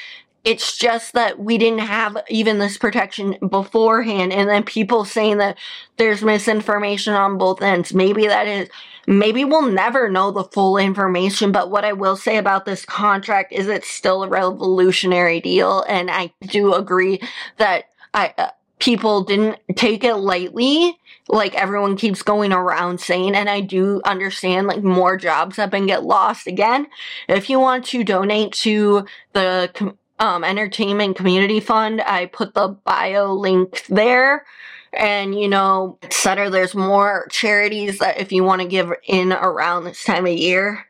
it's 0.44 0.76
just 0.76 1.12
that 1.12 1.38
we 1.38 1.56
didn't 1.56 1.80
have 1.80 2.16
even 2.28 2.58
this 2.58 2.76
protection 2.76 3.36
beforehand, 3.48 4.32
and 4.32 4.48
then 4.48 4.64
people 4.64 5.04
saying 5.04 5.38
that 5.38 5.56
there's 5.98 6.22
misinformation 6.22 7.14
on 7.14 7.38
both 7.38 7.62
ends. 7.62 7.94
Maybe 7.94 8.26
that 8.26 8.48
is, 8.48 8.68
maybe 9.06 9.44
we'll 9.44 9.70
never 9.70 10.10
know 10.10 10.32
the 10.32 10.44
full 10.44 10.78
information, 10.78 11.52
but 11.52 11.70
what 11.70 11.84
I 11.84 11.92
will 11.92 12.16
say 12.16 12.38
about 12.38 12.64
this 12.64 12.84
contract 12.84 13.52
is 13.52 13.68
it's 13.68 13.88
still 13.88 14.24
a 14.24 14.28
revolutionary 14.28 15.40
deal, 15.40 15.84
and 15.88 16.10
I 16.10 16.32
do 16.42 16.74
agree 16.74 17.20
that 17.58 17.84
I, 18.12 18.34
uh, 18.36 18.48
people 18.80 19.22
didn't 19.22 19.60
take 19.76 20.02
it 20.02 20.16
lightly 20.16 20.98
like 21.28 21.54
everyone 21.54 21.96
keeps 21.96 22.20
going 22.22 22.52
around 22.52 23.00
saying 23.00 23.32
and 23.36 23.48
i 23.48 23.60
do 23.60 24.02
understand 24.04 24.66
like 24.66 24.82
more 24.82 25.16
jobs 25.16 25.56
have 25.56 25.70
been 25.70 25.86
get 25.86 26.02
lost 26.02 26.48
again 26.48 26.88
if 27.28 27.48
you 27.48 27.60
want 27.60 27.84
to 27.84 28.02
donate 28.02 28.52
to 28.52 29.06
the 29.34 29.94
um, 30.22 30.44
entertainment 30.44 31.16
community 31.16 31.58
fund. 31.58 32.00
I 32.00 32.26
put 32.26 32.54
the 32.54 32.68
bio 32.68 33.34
link 33.34 33.84
there. 33.88 34.46
And, 34.94 35.34
you 35.34 35.48
know, 35.48 35.98
etc. 36.02 36.50
There's 36.50 36.74
more 36.74 37.26
charities 37.30 37.98
that 37.98 38.20
if 38.20 38.30
you 38.30 38.44
want 38.44 38.60
to 38.60 38.68
give 38.68 38.92
in 39.06 39.32
around 39.32 39.84
this 39.84 40.04
time 40.04 40.26
of 40.26 40.32
year. 40.32 40.86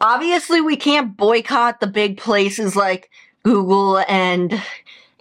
Obviously, 0.00 0.60
we 0.60 0.76
can't 0.76 1.16
boycott 1.16 1.80
the 1.80 1.88
big 1.88 2.16
places 2.16 2.76
like 2.76 3.10
Google 3.42 3.98
and 3.98 4.62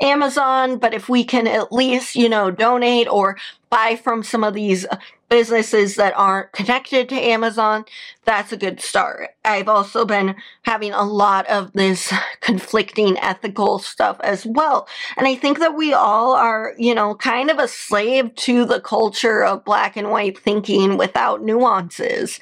Amazon, 0.01 0.77
but 0.77 0.93
if 0.93 1.09
we 1.09 1.23
can 1.23 1.47
at 1.47 1.71
least, 1.71 2.15
you 2.15 2.29
know, 2.29 2.51
donate 2.51 3.07
or 3.07 3.38
buy 3.69 3.95
from 3.95 4.23
some 4.23 4.43
of 4.43 4.53
these 4.53 4.85
businesses 5.29 5.95
that 5.95 6.13
aren't 6.17 6.51
connected 6.51 7.07
to 7.07 7.15
Amazon, 7.15 7.85
that's 8.25 8.51
a 8.51 8.57
good 8.57 8.81
start. 8.81 9.29
I've 9.45 9.69
also 9.69 10.05
been 10.05 10.35
having 10.63 10.91
a 10.91 11.03
lot 11.03 11.47
of 11.47 11.71
this 11.73 12.12
conflicting 12.41 13.17
ethical 13.19 13.79
stuff 13.79 14.19
as 14.21 14.45
well. 14.45 14.88
And 15.17 15.27
I 15.27 15.35
think 15.35 15.59
that 15.59 15.77
we 15.77 15.93
all 15.93 16.33
are, 16.33 16.73
you 16.77 16.95
know, 16.95 17.15
kind 17.15 17.51
of 17.51 17.59
a 17.59 17.67
slave 17.67 18.35
to 18.35 18.65
the 18.65 18.81
culture 18.81 19.43
of 19.43 19.63
black 19.65 19.95
and 19.95 20.09
white 20.09 20.38
thinking 20.39 20.97
without 20.97 21.43
nuances. 21.43 22.39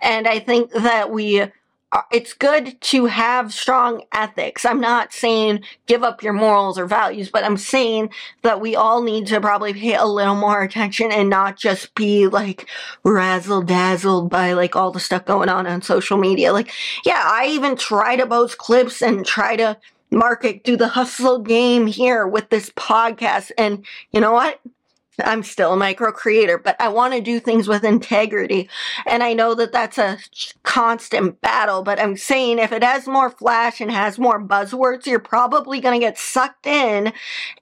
And 0.00 0.26
I 0.26 0.38
think 0.38 0.72
that 0.72 1.10
we 1.10 1.42
uh, 1.42 1.48
Uh, 1.92 2.02
it's 2.12 2.32
good 2.32 2.80
to 2.80 3.06
have 3.06 3.52
strong 3.52 4.02
ethics. 4.12 4.64
I'm 4.64 4.80
not 4.80 5.12
saying 5.12 5.64
give 5.86 6.04
up 6.04 6.22
your 6.22 6.32
morals 6.32 6.78
or 6.78 6.86
values, 6.86 7.30
but 7.30 7.42
I'm 7.42 7.56
saying 7.56 8.10
that 8.42 8.60
we 8.60 8.76
all 8.76 9.02
need 9.02 9.26
to 9.28 9.40
probably 9.40 9.74
pay 9.74 9.94
a 9.94 10.04
little 10.04 10.36
more 10.36 10.62
attention 10.62 11.10
and 11.10 11.28
not 11.28 11.56
just 11.56 11.92
be 11.96 12.28
like 12.28 12.68
razzle 13.02 13.62
dazzled 13.62 14.30
by 14.30 14.52
like 14.52 14.76
all 14.76 14.92
the 14.92 15.00
stuff 15.00 15.24
going 15.24 15.48
on 15.48 15.66
on 15.66 15.82
social 15.82 16.16
media. 16.16 16.52
Like, 16.52 16.70
yeah, 17.04 17.22
I 17.24 17.48
even 17.48 17.76
try 17.76 18.14
to 18.14 18.26
post 18.26 18.58
clips 18.58 19.02
and 19.02 19.26
try 19.26 19.56
to 19.56 19.76
market, 20.12 20.62
do 20.62 20.76
the 20.76 20.88
hustle 20.88 21.40
game 21.40 21.86
here 21.86 22.26
with 22.26 22.50
this 22.50 22.70
podcast. 22.70 23.50
And 23.58 23.84
you 24.12 24.20
know 24.20 24.32
what? 24.32 24.60
I'm 25.24 25.42
still 25.42 25.72
a 25.72 25.76
micro 25.76 26.12
creator, 26.12 26.58
but 26.58 26.76
I 26.80 26.88
want 26.88 27.14
to 27.14 27.20
do 27.20 27.40
things 27.40 27.68
with 27.68 27.84
integrity. 27.84 28.68
And 29.06 29.22
I 29.22 29.32
know 29.32 29.54
that 29.54 29.72
that's 29.72 29.98
a 29.98 30.18
constant 30.62 31.40
battle, 31.40 31.82
but 31.82 32.00
I'm 32.00 32.16
saying 32.16 32.58
if 32.58 32.72
it 32.72 32.82
has 32.82 33.06
more 33.06 33.30
flash 33.30 33.80
and 33.80 33.90
has 33.90 34.18
more 34.18 34.42
buzzwords, 34.42 35.06
you're 35.06 35.18
probably 35.18 35.80
going 35.80 35.98
to 35.98 36.04
get 36.04 36.18
sucked 36.18 36.66
in 36.66 37.12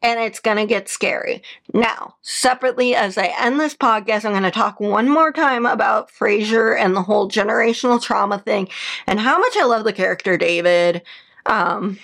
and 0.03 0.21
it's 0.21 0.41
going 0.41 0.57
to 0.57 0.67
get 0.67 0.89
scary. 0.89 1.43
Now, 1.73 2.17
separately, 2.23 2.95
as 2.95 3.19
I 3.19 3.35
end 3.39 3.61
this 3.61 3.75
podcast, 3.75 4.25
I'm 4.25 4.33
going 4.33 4.43
to 4.43 4.51
talk 4.51 4.81
one 4.81 5.09
more 5.09 5.33
time 5.33 5.67
about 5.67 6.11
Frasier 6.11 6.79
and 6.79 6.95
the 6.95 7.03
whole 7.03 7.29
generational 7.29 8.03
trauma 8.03 8.39
thing 8.39 8.69
and 9.07 9.21
how 9.21 9.39
much 9.39 9.57
I 9.57 9.65
love 9.65 9.85
the 9.85 9.93
character 9.93 10.37
David. 10.37 11.03
Um, 11.47 11.99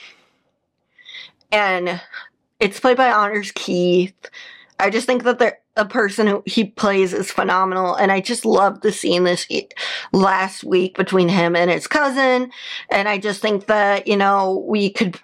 and 1.53 2.01
it's 2.61 2.81
played 2.81 2.97
by 2.97 3.09
Anders 3.09 3.53
Keith. 3.53 4.31
I 4.78 4.90
just 4.90 5.06
think 5.06 5.22
that 5.24 5.38
the 5.38 5.56
a 5.76 5.84
person 5.84 6.28
who 6.28 6.42
he 6.46 6.64
plays 6.64 7.12
is 7.12 7.32
phenomenal, 7.32 7.94
and 7.94 8.12
I 8.12 8.20
just 8.20 8.44
love 8.44 8.80
the 8.80 8.92
scene 8.92 9.24
this 9.24 9.46
last 10.12 10.62
week 10.62 10.96
between 10.96 11.28
him 11.28 11.56
and 11.56 11.70
his 11.70 11.87
cousin. 11.87 12.50
And 12.90 13.08
I 13.08 13.18
just 13.18 13.42
think 13.42 13.66
that 13.66 14.06
you 14.06 14.16
know 14.16 14.64
we 14.68 14.90
could 14.90 15.20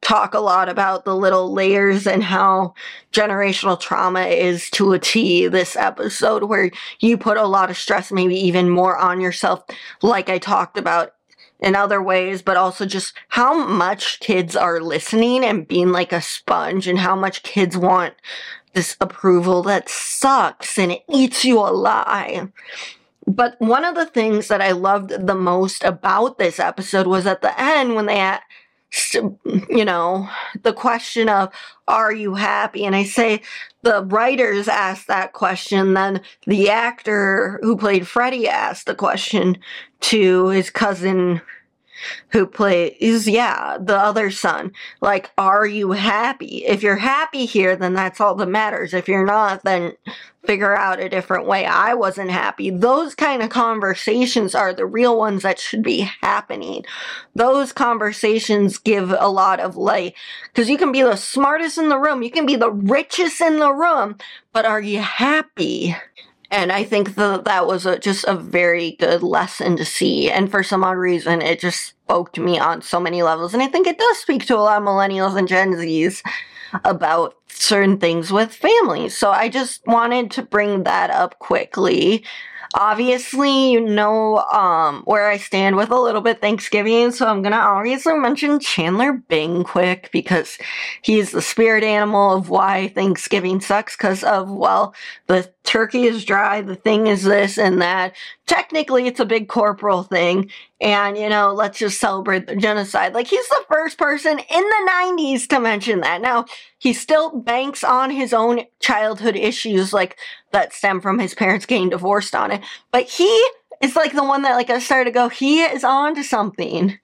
talk 0.00 0.32
a 0.32 0.40
lot 0.40 0.68
about 0.68 1.04
the 1.04 1.14
little 1.14 1.52
layers 1.52 2.06
and 2.06 2.22
how 2.22 2.74
generational 3.12 3.78
trauma 3.78 4.22
is 4.22 4.70
to 4.70 4.92
a 4.92 4.98
T 4.98 5.46
this 5.48 5.76
episode 5.76 6.44
where 6.44 6.70
you 7.00 7.18
put 7.18 7.36
a 7.36 7.46
lot 7.46 7.70
of 7.70 7.76
stress 7.76 8.10
maybe 8.10 8.34
even 8.34 8.70
more 8.70 8.96
on 8.96 9.20
yourself 9.20 9.62
like 10.02 10.30
I 10.30 10.38
talked 10.38 10.78
about 10.78 11.12
in 11.60 11.76
other 11.76 12.02
ways, 12.02 12.42
but 12.42 12.56
also 12.56 12.86
just 12.86 13.12
how 13.28 13.66
much 13.66 14.20
kids 14.20 14.56
are 14.56 14.80
listening 14.80 15.44
and 15.44 15.68
being 15.68 15.90
like 15.90 16.12
a 16.12 16.22
sponge 16.22 16.86
and 16.86 16.98
how 16.98 17.14
much 17.14 17.42
kids 17.42 17.76
want 17.76 18.14
this 18.74 18.96
approval 19.00 19.62
that 19.64 19.88
sucks 19.88 20.78
and 20.78 20.92
it 20.92 21.02
eats 21.08 21.44
you 21.44 21.58
alive. 21.58 22.50
But 23.26 23.60
one 23.60 23.84
of 23.84 23.94
the 23.94 24.06
things 24.06 24.48
that 24.48 24.60
I 24.60 24.72
loved 24.72 25.10
the 25.10 25.34
most 25.34 25.84
about 25.84 26.38
this 26.38 26.58
episode 26.58 27.06
was 27.06 27.26
at 27.26 27.42
the 27.42 27.60
end 27.60 27.94
when 27.94 28.06
they 28.06 28.18
asked, 28.18 29.14
you 29.14 29.84
know, 29.84 30.28
the 30.62 30.72
question 30.72 31.28
of, 31.28 31.52
are 31.86 32.12
you 32.12 32.34
happy? 32.34 32.84
And 32.84 32.96
I 32.96 33.04
say 33.04 33.42
the 33.82 34.04
writers 34.04 34.66
asked 34.66 35.06
that 35.06 35.32
question, 35.32 35.94
then 35.94 36.22
the 36.46 36.70
actor 36.70 37.60
who 37.62 37.76
played 37.76 38.08
Freddie 38.08 38.48
asked 38.48 38.86
the 38.86 38.94
question 38.94 39.58
to 40.00 40.48
his 40.48 40.70
cousin 40.70 41.40
who 42.28 42.46
plays, 42.46 43.28
yeah, 43.28 43.78
the 43.80 43.96
other 43.96 44.30
son. 44.30 44.72
Like, 45.00 45.30
are 45.38 45.66
you 45.66 45.92
happy? 45.92 46.64
If 46.64 46.82
you're 46.82 46.96
happy 46.96 47.46
here, 47.46 47.76
then 47.76 47.94
that's 47.94 48.20
all 48.20 48.34
that 48.36 48.48
matters. 48.48 48.94
If 48.94 49.08
you're 49.08 49.26
not, 49.26 49.62
then 49.64 49.92
figure 50.44 50.74
out 50.74 51.00
a 51.00 51.08
different 51.08 51.46
way. 51.46 51.66
I 51.66 51.94
wasn't 51.94 52.30
happy. 52.30 52.70
Those 52.70 53.14
kind 53.14 53.42
of 53.42 53.50
conversations 53.50 54.54
are 54.54 54.72
the 54.72 54.86
real 54.86 55.16
ones 55.18 55.42
that 55.42 55.58
should 55.58 55.82
be 55.82 56.08
happening. 56.22 56.84
Those 57.34 57.72
conversations 57.72 58.78
give 58.78 59.10
a 59.10 59.28
lot 59.28 59.60
of 59.60 59.76
light 59.76 60.14
because 60.46 60.70
you 60.70 60.78
can 60.78 60.92
be 60.92 61.02
the 61.02 61.16
smartest 61.16 61.78
in 61.78 61.88
the 61.88 61.98
room, 61.98 62.22
you 62.22 62.30
can 62.30 62.46
be 62.46 62.56
the 62.56 62.70
richest 62.70 63.40
in 63.40 63.58
the 63.58 63.72
room, 63.72 64.16
but 64.52 64.64
are 64.64 64.80
you 64.80 65.00
happy? 65.00 65.94
And 66.50 66.72
I 66.72 66.82
think 66.82 67.14
that 67.14 67.44
that 67.44 67.66
was 67.66 67.86
a, 67.86 67.98
just 67.98 68.24
a 68.24 68.34
very 68.34 68.92
good 68.92 69.22
lesson 69.22 69.76
to 69.76 69.84
see. 69.84 70.30
And 70.30 70.50
for 70.50 70.62
some 70.62 70.82
odd 70.82 70.96
reason, 70.96 71.42
it 71.42 71.60
just 71.60 71.86
spoke 71.86 72.32
to 72.32 72.40
me 72.40 72.58
on 72.58 72.82
so 72.82 72.98
many 72.98 73.22
levels. 73.22 73.54
And 73.54 73.62
I 73.62 73.68
think 73.68 73.86
it 73.86 73.98
does 73.98 74.18
speak 74.18 74.46
to 74.46 74.56
a 74.56 74.58
lot 74.58 74.82
of 74.82 74.86
millennials 74.86 75.36
and 75.36 75.46
Gen 75.46 75.74
Zs 75.74 76.22
about 76.84 77.36
certain 77.48 77.98
things 77.98 78.32
with 78.32 78.52
families. 78.52 79.16
So 79.16 79.30
I 79.30 79.48
just 79.48 79.86
wanted 79.86 80.30
to 80.32 80.42
bring 80.42 80.84
that 80.84 81.10
up 81.10 81.38
quickly 81.38 82.24
Obviously, 82.74 83.72
you 83.72 83.80
know 83.80 84.38
um, 84.52 85.02
where 85.04 85.28
I 85.28 85.38
stand 85.38 85.74
with 85.74 85.90
a 85.90 86.00
little 86.00 86.20
bit 86.20 86.40
Thanksgiving, 86.40 87.10
so 87.10 87.26
I'm 87.26 87.42
gonna 87.42 87.56
obviously 87.56 88.14
mention 88.14 88.60
Chandler 88.60 89.12
Bing 89.12 89.64
quick 89.64 90.08
because 90.12 90.56
he's 91.02 91.32
the 91.32 91.42
spirit 91.42 91.82
animal 91.82 92.32
of 92.32 92.48
why 92.48 92.88
Thanksgiving 92.88 93.60
sucks. 93.60 93.96
Because 93.96 94.22
of 94.22 94.48
well, 94.52 94.94
the 95.26 95.50
turkey 95.64 96.04
is 96.04 96.24
dry, 96.24 96.60
the 96.62 96.74
thing 96.74 97.06
is 97.06 97.24
this 97.24 97.58
and 97.58 97.80
that. 97.82 98.14
Technically, 98.46 99.06
it's 99.06 99.20
a 99.20 99.24
big 99.24 99.48
corporal 99.48 100.02
thing, 100.02 100.50
and 100.80 101.16
you 101.16 101.28
know, 101.28 101.52
let's 101.52 101.78
just 101.78 102.00
celebrate 102.00 102.46
the 102.46 102.56
genocide. 102.56 103.14
Like 103.14 103.26
he's 103.26 103.48
the 103.48 103.64
first 103.68 103.98
person 103.98 104.38
in 104.38 104.62
the 104.64 104.90
90s 104.90 105.46
to 105.48 105.60
mention 105.60 106.00
that. 106.00 106.20
Now, 106.20 106.46
he 106.78 106.92
still 106.92 107.30
banks 107.38 107.84
on 107.84 108.10
his 108.10 108.32
own 108.32 108.62
childhood 108.80 109.36
issues, 109.36 109.92
like 109.92 110.18
that 110.52 110.72
stem 110.72 111.00
from 111.00 111.18
his 111.18 111.34
parents 111.34 111.66
getting 111.66 111.90
divorced 111.90 112.34
on 112.34 112.50
it. 112.50 112.62
But 112.90 113.08
he 113.08 113.28
is 113.80 113.96
like 113.96 114.12
the 114.12 114.24
one 114.24 114.42
that 114.42 114.56
like 114.56 114.70
I 114.70 114.78
started 114.78 115.10
to 115.10 115.14
go, 115.14 115.28
he 115.28 115.62
is 115.62 115.84
on 115.84 116.14
to 116.14 116.24
something. 116.24 116.98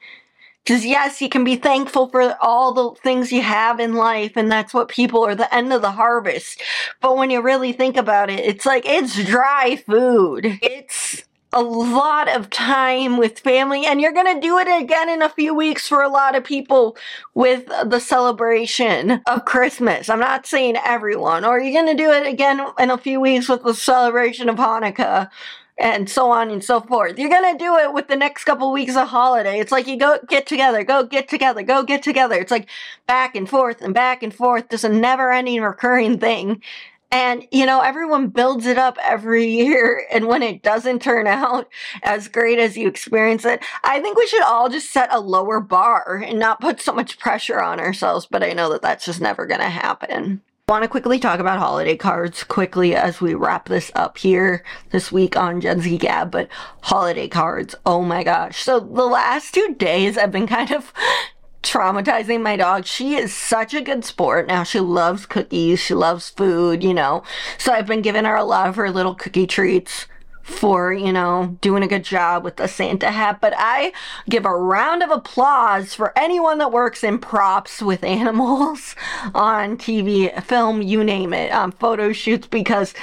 Because 0.66 0.84
yes, 0.84 1.22
you 1.22 1.28
can 1.28 1.44
be 1.44 1.54
thankful 1.54 2.08
for 2.08 2.36
all 2.40 2.74
the 2.74 3.00
things 3.00 3.30
you 3.30 3.40
have 3.40 3.78
in 3.78 3.94
life, 3.94 4.32
and 4.34 4.50
that's 4.50 4.74
what 4.74 4.88
people 4.88 5.24
are 5.24 5.36
the 5.36 5.54
end 5.54 5.72
of 5.72 5.80
the 5.80 5.92
harvest. 5.92 6.60
But 7.00 7.16
when 7.16 7.30
you 7.30 7.40
really 7.40 7.72
think 7.72 7.96
about 7.96 8.30
it, 8.30 8.40
it's 8.40 8.66
like 8.66 8.84
it's 8.84 9.24
dry 9.24 9.76
food. 9.76 10.58
It's 10.62 11.22
a 11.52 11.62
lot 11.62 12.28
of 12.28 12.50
time 12.50 13.16
with 13.16 13.38
family, 13.38 13.86
and 13.86 14.00
you're 14.00 14.12
gonna 14.12 14.40
do 14.40 14.58
it 14.58 14.66
again 14.66 15.08
in 15.08 15.22
a 15.22 15.28
few 15.28 15.54
weeks 15.54 15.86
for 15.86 16.02
a 16.02 16.08
lot 16.08 16.34
of 16.34 16.42
people 16.42 16.96
with 17.34 17.66
the 17.66 18.00
celebration 18.00 19.22
of 19.28 19.44
Christmas. 19.44 20.08
I'm 20.08 20.18
not 20.18 20.46
saying 20.46 20.76
everyone, 20.84 21.44
or 21.44 21.60
you're 21.60 21.80
gonna 21.80 21.96
do 21.96 22.10
it 22.10 22.26
again 22.26 22.60
in 22.80 22.90
a 22.90 22.98
few 22.98 23.20
weeks 23.20 23.48
with 23.48 23.62
the 23.62 23.72
celebration 23.72 24.48
of 24.48 24.56
Hanukkah 24.56 25.30
and 25.78 26.08
so 26.08 26.30
on 26.30 26.50
and 26.50 26.64
so 26.64 26.80
forth. 26.80 27.18
You're 27.18 27.30
gonna 27.30 27.58
do 27.58 27.76
it 27.76 27.92
with 27.92 28.08
the 28.08 28.16
next 28.16 28.44
couple 28.44 28.72
weeks 28.72 28.96
of 28.96 29.08
holiday. 29.08 29.60
It's 29.60 29.72
like 29.72 29.86
you 29.86 29.98
go 29.98 30.18
get 30.28 30.46
together, 30.46 30.84
go 30.84 31.04
get 31.04 31.28
together, 31.28 31.62
go 31.62 31.82
get 31.82 32.02
together. 32.02 32.36
It's 32.36 32.50
like 32.50 32.68
back 33.06 33.36
and 33.36 33.48
forth 33.48 33.82
and 33.82 33.92
back 33.94 34.22
and 34.22 34.34
forth. 34.34 34.70
Just 34.70 34.84
a 34.84 34.88
never 34.88 35.32
ending 35.32 35.62
recurring 35.62 36.18
thing. 36.18 36.62
And, 37.10 37.46
you 37.52 37.66
know, 37.66 37.80
everyone 37.80 38.28
builds 38.28 38.66
it 38.66 38.78
up 38.78 38.98
every 39.02 39.46
year. 39.46 40.04
And 40.16 40.28
when 40.28 40.42
it 40.42 40.62
doesn't 40.62 41.02
turn 41.02 41.26
out 41.26 41.68
as 42.02 42.28
great 42.28 42.58
as 42.58 42.76
you 42.76 42.88
experience 42.88 43.44
it, 43.44 43.62
I 43.84 44.00
think 44.00 44.16
we 44.16 44.26
should 44.26 44.42
all 44.42 44.68
just 44.68 44.92
set 44.92 45.12
a 45.12 45.20
lower 45.20 45.60
bar 45.60 46.22
and 46.24 46.38
not 46.38 46.60
put 46.60 46.80
so 46.80 46.92
much 46.92 47.18
pressure 47.18 47.60
on 47.60 47.80
ourselves. 47.80 48.26
But 48.30 48.42
I 48.42 48.52
know 48.52 48.70
that 48.72 48.82
that's 48.82 49.04
just 49.04 49.20
never 49.20 49.46
going 49.46 49.60
to 49.60 49.68
happen. 49.68 50.42
Want 50.68 50.82
to 50.82 50.88
quickly 50.88 51.20
talk 51.20 51.38
about 51.38 51.60
holiday 51.60 51.96
cards 51.96 52.42
quickly 52.42 52.96
as 52.96 53.20
we 53.20 53.34
wrap 53.34 53.68
this 53.68 53.92
up 53.94 54.18
here 54.18 54.64
this 54.90 55.12
week 55.12 55.36
on 55.36 55.60
Gen 55.60 55.80
Z 55.80 55.96
Gab, 55.96 56.32
but 56.32 56.48
holiday 56.80 57.28
cards, 57.28 57.76
oh 57.86 58.02
my 58.02 58.24
gosh. 58.24 58.64
So 58.64 58.80
the 58.80 59.06
last 59.06 59.54
two 59.54 59.76
days 59.78 60.18
I've 60.18 60.32
been 60.32 60.48
kind 60.48 60.72
of 60.72 60.92
traumatizing 61.62 62.42
my 62.42 62.56
dog. 62.56 62.84
She 62.84 63.14
is 63.14 63.32
such 63.32 63.74
a 63.74 63.80
good 63.80 64.04
sport. 64.04 64.48
Now 64.48 64.64
she 64.64 64.80
loves 64.80 65.24
cookies, 65.24 65.78
she 65.78 65.94
loves 65.94 66.30
food, 66.30 66.82
you 66.82 66.94
know. 66.94 67.22
So 67.58 67.72
I've 67.72 67.86
been 67.86 68.02
giving 68.02 68.24
her 68.24 68.34
a 68.34 68.42
lot 68.42 68.68
of 68.68 68.74
her 68.74 68.90
little 68.90 69.14
cookie 69.14 69.46
treats 69.46 70.08
for, 70.46 70.92
you 70.92 71.12
know, 71.12 71.58
doing 71.60 71.82
a 71.82 71.88
good 71.88 72.04
job 72.04 72.44
with 72.44 72.54
the 72.54 72.68
Santa 72.68 73.10
hat, 73.10 73.40
but 73.40 73.52
I 73.56 73.92
give 74.30 74.46
a 74.46 74.54
round 74.54 75.02
of 75.02 75.10
applause 75.10 75.92
for 75.92 76.16
anyone 76.16 76.58
that 76.58 76.70
works 76.70 77.02
in 77.02 77.18
props 77.18 77.82
with 77.82 78.04
animals 78.04 78.94
on 79.34 79.76
TV, 79.76 80.42
film, 80.44 80.82
you 80.82 81.02
name 81.02 81.34
it, 81.34 81.50
um, 81.50 81.72
photo 81.72 82.12
shoots, 82.12 82.46
because 82.46 82.94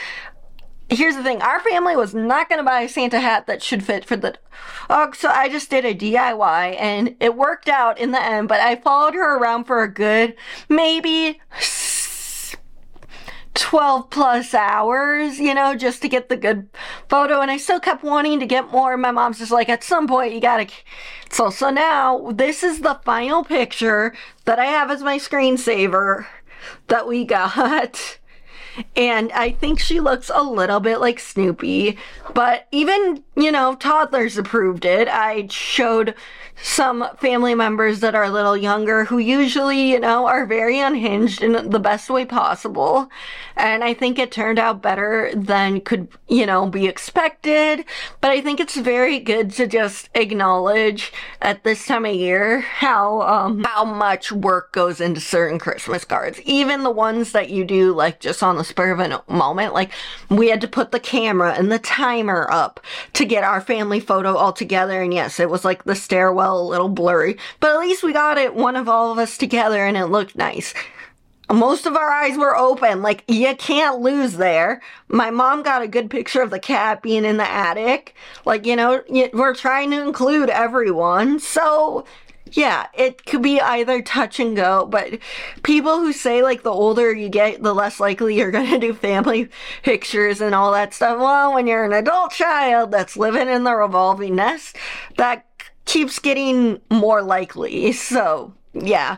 here's 0.87 1.17
the 1.17 1.23
thing 1.23 1.41
our 1.41 1.59
family 1.59 1.97
was 1.97 2.13
not 2.13 2.47
going 2.47 2.59
to 2.59 2.63
buy 2.63 2.81
a 2.81 2.89
Santa 2.89 3.19
hat 3.19 3.45
that 3.47 3.61
should 3.61 3.83
fit 3.83 4.05
for 4.05 4.15
the 4.15 4.37
dog, 4.87 5.13
so 5.13 5.27
I 5.27 5.49
just 5.49 5.69
did 5.69 5.83
a 5.83 5.93
DIY 5.93 6.79
and 6.79 7.15
it 7.19 7.35
worked 7.35 7.67
out 7.67 7.99
in 7.99 8.11
the 8.11 8.23
end, 8.23 8.47
but 8.47 8.61
I 8.61 8.77
followed 8.77 9.15
her 9.15 9.37
around 9.37 9.65
for 9.65 9.83
a 9.83 9.93
good 9.93 10.35
maybe 10.69 11.41
12 13.55 14.09
plus 14.09 14.53
hours, 14.53 15.39
you 15.39 15.53
know, 15.53 15.75
just 15.75 16.01
to 16.01 16.09
get 16.09 16.29
the 16.29 16.37
good 16.37 16.69
photo. 17.07 17.41
And 17.41 17.51
I 17.51 17.57
still 17.57 17.79
kept 17.79 18.03
wanting 18.03 18.39
to 18.39 18.45
get 18.45 18.71
more. 18.71 18.97
My 18.97 19.11
mom's 19.11 19.39
just 19.39 19.51
like, 19.51 19.69
at 19.69 19.83
some 19.83 20.07
point, 20.07 20.33
you 20.33 20.41
gotta. 20.41 20.67
So, 21.29 21.49
so 21.49 21.69
now 21.69 22.31
this 22.31 22.63
is 22.63 22.79
the 22.79 22.99
final 23.05 23.43
picture 23.43 24.15
that 24.45 24.59
I 24.59 24.65
have 24.65 24.89
as 24.91 25.03
my 25.03 25.17
screensaver 25.17 26.25
that 26.87 27.07
we 27.07 27.25
got. 27.25 28.19
And 28.95 29.31
I 29.31 29.51
think 29.51 29.79
she 29.79 29.99
looks 29.99 30.31
a 30.33 30.43
little 30.43 30.79
bit 30.79 30.99
like 30.99 31.19
Snoopy, 31.19 31.97
but 32.33 32.67
even, 32.71 33.23
you 33.35 33.51
know, 33.51 33.75
toddlers 33.75 34.37
approved 34.37 34.85
it. 34.85 35.07
I 35.07 35.47
showed 35.47 36.15
some 36.61 37.05
family 37.17 37.55
members 37.55 37.99
that 37.99 38.15
are 38.15 38.23
a 38.23 38.29
little 38.29 38.55
younger 38.55 39.05
who 39.05 39.17
usually, 39.17 39.91
you 39.91 39.99
know, 39.99 40.27
are 40.27 40.45
very 40.45 40.79
unhinged 40.79 41.41
in 41.41 41.69
the 41.69 41.79
best 41.79 42.09
way 42.09 42.25
possible. 42.25 43.09
And 43.55 43.83
I 43.83 43.93
think 43.93 44.17
it 44.17 44.31
turned 44.31 44.59
out 44.59 44.81
better 44.81 45.31
than 45.35 45.81
could, 45.81 46.07
you 46.27 46.45
know, 46.45 46.67
be 46.67 46.87
expected. 46.87 47.85
But 48.21 48.31
I 48.31 48.41
think 48.41 48.59
it's 48.59 48.77
very 48.77 49.19
good 49.19 49.51
to 49.51 49.67
just 49.67 50.09
acknowledge 50.15 51.11
at 51.41 51.63
this 51.63 51.85
time 51.85 52.05
of 52.05 52.15
year 52.15 52.61
how, 52.61 53.21
um, 53.21 53.63
how 53.63 53.83
much 53.83 54.31
work 54.31 54.71
goes 54.71 55.01
into 55.01 55.21
certain 55.21 55.59
Christmas 55.59 56.05
cards. 56.05 56.39
Even 56.41 56.83
the 56.83 56.91
ones 56.91 57.31
that 57.31 57.49
you 57.49 57.65
do 57.65 57.93
like 57.93 58.19
just 58.19 58.43
on 58.43 58.57
the 58.57 58.62
spur 58.63 58.91
of 58.91 58.99
a 58.99 59.23
moment. 59.31 59.73
Like 59.73 59.91
we 60.29 60.49
had 60.49 60.61
to 60.61 60.67
put 60.67 60.91
the 60.91 60.99
camera 60.99 61.53
and 61.53 61.71
the 61.71 61.79
timer 61.79 62.47
up 62.51 62.79
to 63.13 63.25
get 63.25 63.43
our 63.43 63.61
family 63.61 63.99
photo 63.99 64.35
all 64.35 64.53
together. 64.53 65.01
And 65.01 65.13
yes, 65.13 65.39
it 65.39 65.49
was 65.49 65.65
like 65.65 65.83
the 65.83 65.95
stairwell 65.95 66.61
a 66.61 66.69
little 66.69 66.89
blurry, 66.89 67.37
but 67.59 67.71
at 67.71 67.79
least 67.79 68.03
we 68.03 68.13
got 68.13 68.37
it, 68.37 68.55
one 68.55 68.75
of 68.75 68.89
all 68.89 69.11
of 69.11 69.17
us 69.17 69.37
together, 69.37 69.85
and 69.85 69.97
it 69.97 70.05
looked 70.07 70.35
nice. 70.35 70.73
Most 71.51 71.85
of 71.85 71.95
our 71.95 72.09
eyes 72.09 72.37
were 72.37 72.57
open, 72.57 73.01
like 73.01 73.23
you 73.27 73.53
can't 73.55 73.99
lose 73.99 74.33
there. 74.33 74.81
My 75.09 75.29
mom 75.29 75.61
got 75.61 75.81
a 75.81 75.87
good 75.87 76.09
picture 76.09 76.41
of 76.41 76.49
the 76.49 76.59
cat 76.59 77.03
being 77.03 77.25
in 77.25 77.37
the 77.37 77.49
attic. 77.49 78.15
Like, 78.45 78.65
you 78.65 78.75
know, 78.75 79.03
we're 79.33 79.53
trying 79.53 79.91
to 79.91 80.01
include 80.01 80.49
everyone. 80.49 81.39
So, 81.39 82.05
yeah, 82.53 82.87
it 82.93 83.25
could 83.25 83.41
be 83.41 83.59
either 83.59 84.01
touch 84.01 84.39
and 84.39 84.55
go, 84.55 84.85
but 84.85 85.19
people 85.63 85.97
who 85.97 86.13
say 86.13 86.43
like 86.43 86.63
the 86.63 86.71
older 86.71 87.11
you 87.13 87.27
get, 87.27 87.63
the 87.63 87.73
less 87.73 87.99
likely 87.99 88.37
you're 88.37 88.51
going 88.51 88.69
to 88.69 88.79
do 88.79 88.93
family 88.93 89.49
pictures 89.83 90.39
and 90.39 90.53
all 90.53 90.71
that 90.71 90.93
stuff. 90.93 91.19
Well, 91.19 91.53
when 91.53 91.67
you're 91.67 91.85
an 91.85 91.93
adult 91.93 92.31
child 92.31 92.91
that's 92.91 93.17
living 93.17 93.49
in 93.49 93.63
the 93.63 93.75
revolving 93.75 94.35
nest, 94.35 94.77
that 95.17 95.45
keeps 95.85 96.19
getting 96.19 96.79
more 96.91 97.21
likely. 97.21 97.91
So, 97.91 98.53
yeah. 98.73 99.17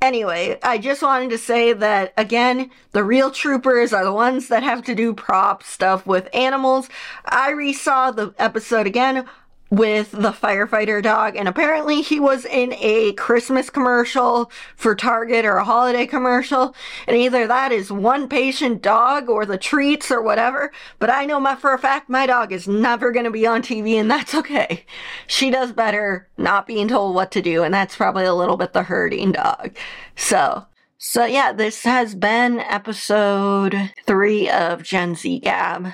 Anyway, 0.00 0.58
I 0.62 0.78
just 0.78 1.02
wanted 1.02 1.30
to 1.30 1.38
say 1.38 1.72
that 1.72 2.14
again, 2.16 2.70
the 2.92 3.04
real 3.04 3.30
troopers 3.30 3.92
are 3.92 4.04
the 4.04 4.12
ones 4.12 4.48
that 4.48 4.62
have 4.62 4.82
to 4.84 4.94
do 4.94 5.12
prop 5.12 5.62
stuff 5.62 6.06
with 6.06 6.28
animals. 6.34 6.88
I 7.24 7.52
resaw 7.52 8.14
the 8.14 8.34
episode 8.38 8.86
again 8.86 9.26
with 9.70 10.12
the 10.12 10.30
firefighter 10.30 11.02
dog 11.02 11.34
and 11.34 11.48
apparently 11.48 12.00
he 12.00 12.20
was 12.20 12.44
in 12.44 12.72
a 12.74 13.12
Christmas 13.14 13.68
commercial 13.68 14.50
for 14.76 14.94
Target 14.94 15.44
or 15.44 15.56
a 15.56 15.64
holiday 15.64 16.06
commercial 16.06 16.74
and 17.08 17.16
either 17.16 17.46
that 17.48 17.72
is 17.72 17.90
one 17.90 18.28
patient 18.28 18.80
dog 18.80 19.28
or 19.28 19.44
the 19.44 19.58
treats 19.58 20.10
or 20.10 20.22
whatever 20.22 20.70
but 21.00 21.10
I 21.10 21.24
know 21.24 21.40
my 21.40 21.56
for 21.56 21.74
a 21.74 21.78
fact 21.78 22.08
my 22.08 22.26
dog 22.26 22.52
is 22.52 22.68
never 22.68 23.10
going 23.10 23.24
to 23.24 23.30
be 23.30 23.46
on 23.46 23.60
TV 23.62 23.94
and 23.94 24.10
that's 24.10 24.34
okay. 24.34 24.84
She 25.26 25.50
does 25.50 25.72
better 25.72 26.28
not 26.36 26.66
being 26.66 26.86
told 26.86 27.16
what 27.16 27.32
to 27.32 27.42
do 27.42 27.64
and 27.64 27.74
that's 27.74 27.96
probably 27.96 28.24
a 28.24 28.34
little 28.34 28.56
bit 28.56 28.72
the 28.72 28.84
herding 28.84 29.32
dog. 29.32 29.76
So 30.14 30.66
so 30.98 31.24
yeah, 31.24 31.52
this 31.52 31.82
has 31.82 32.14
been 32.14 32.60
episode 32.60 33.92
3 34.06 34.48
of 34.48 34.82
Gen 34.82 35.14
Z 35.14 35.40
Gab. 35.40 35.92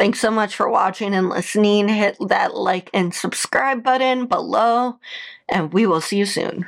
Thanks 0.00 0.18
so 0.18 0.30
much 0.30 0.56
for 0.56 0.66
watching 0.66 1.12
and 1.14 1.28
listening. 1.28 1.86
Hit 1.86 2.16
that 2.26 2.56
like 2.56 2.88
and 2.94 3.14
subscribe 3.14 3.82
button 3.82 4.24
below, 4.24 4.98
and 5.46 5.74
we 5.74 5.84
will 5.84 6.00
see 6.00 6.16
you 6.16 6.24
soon. 6.24 6.64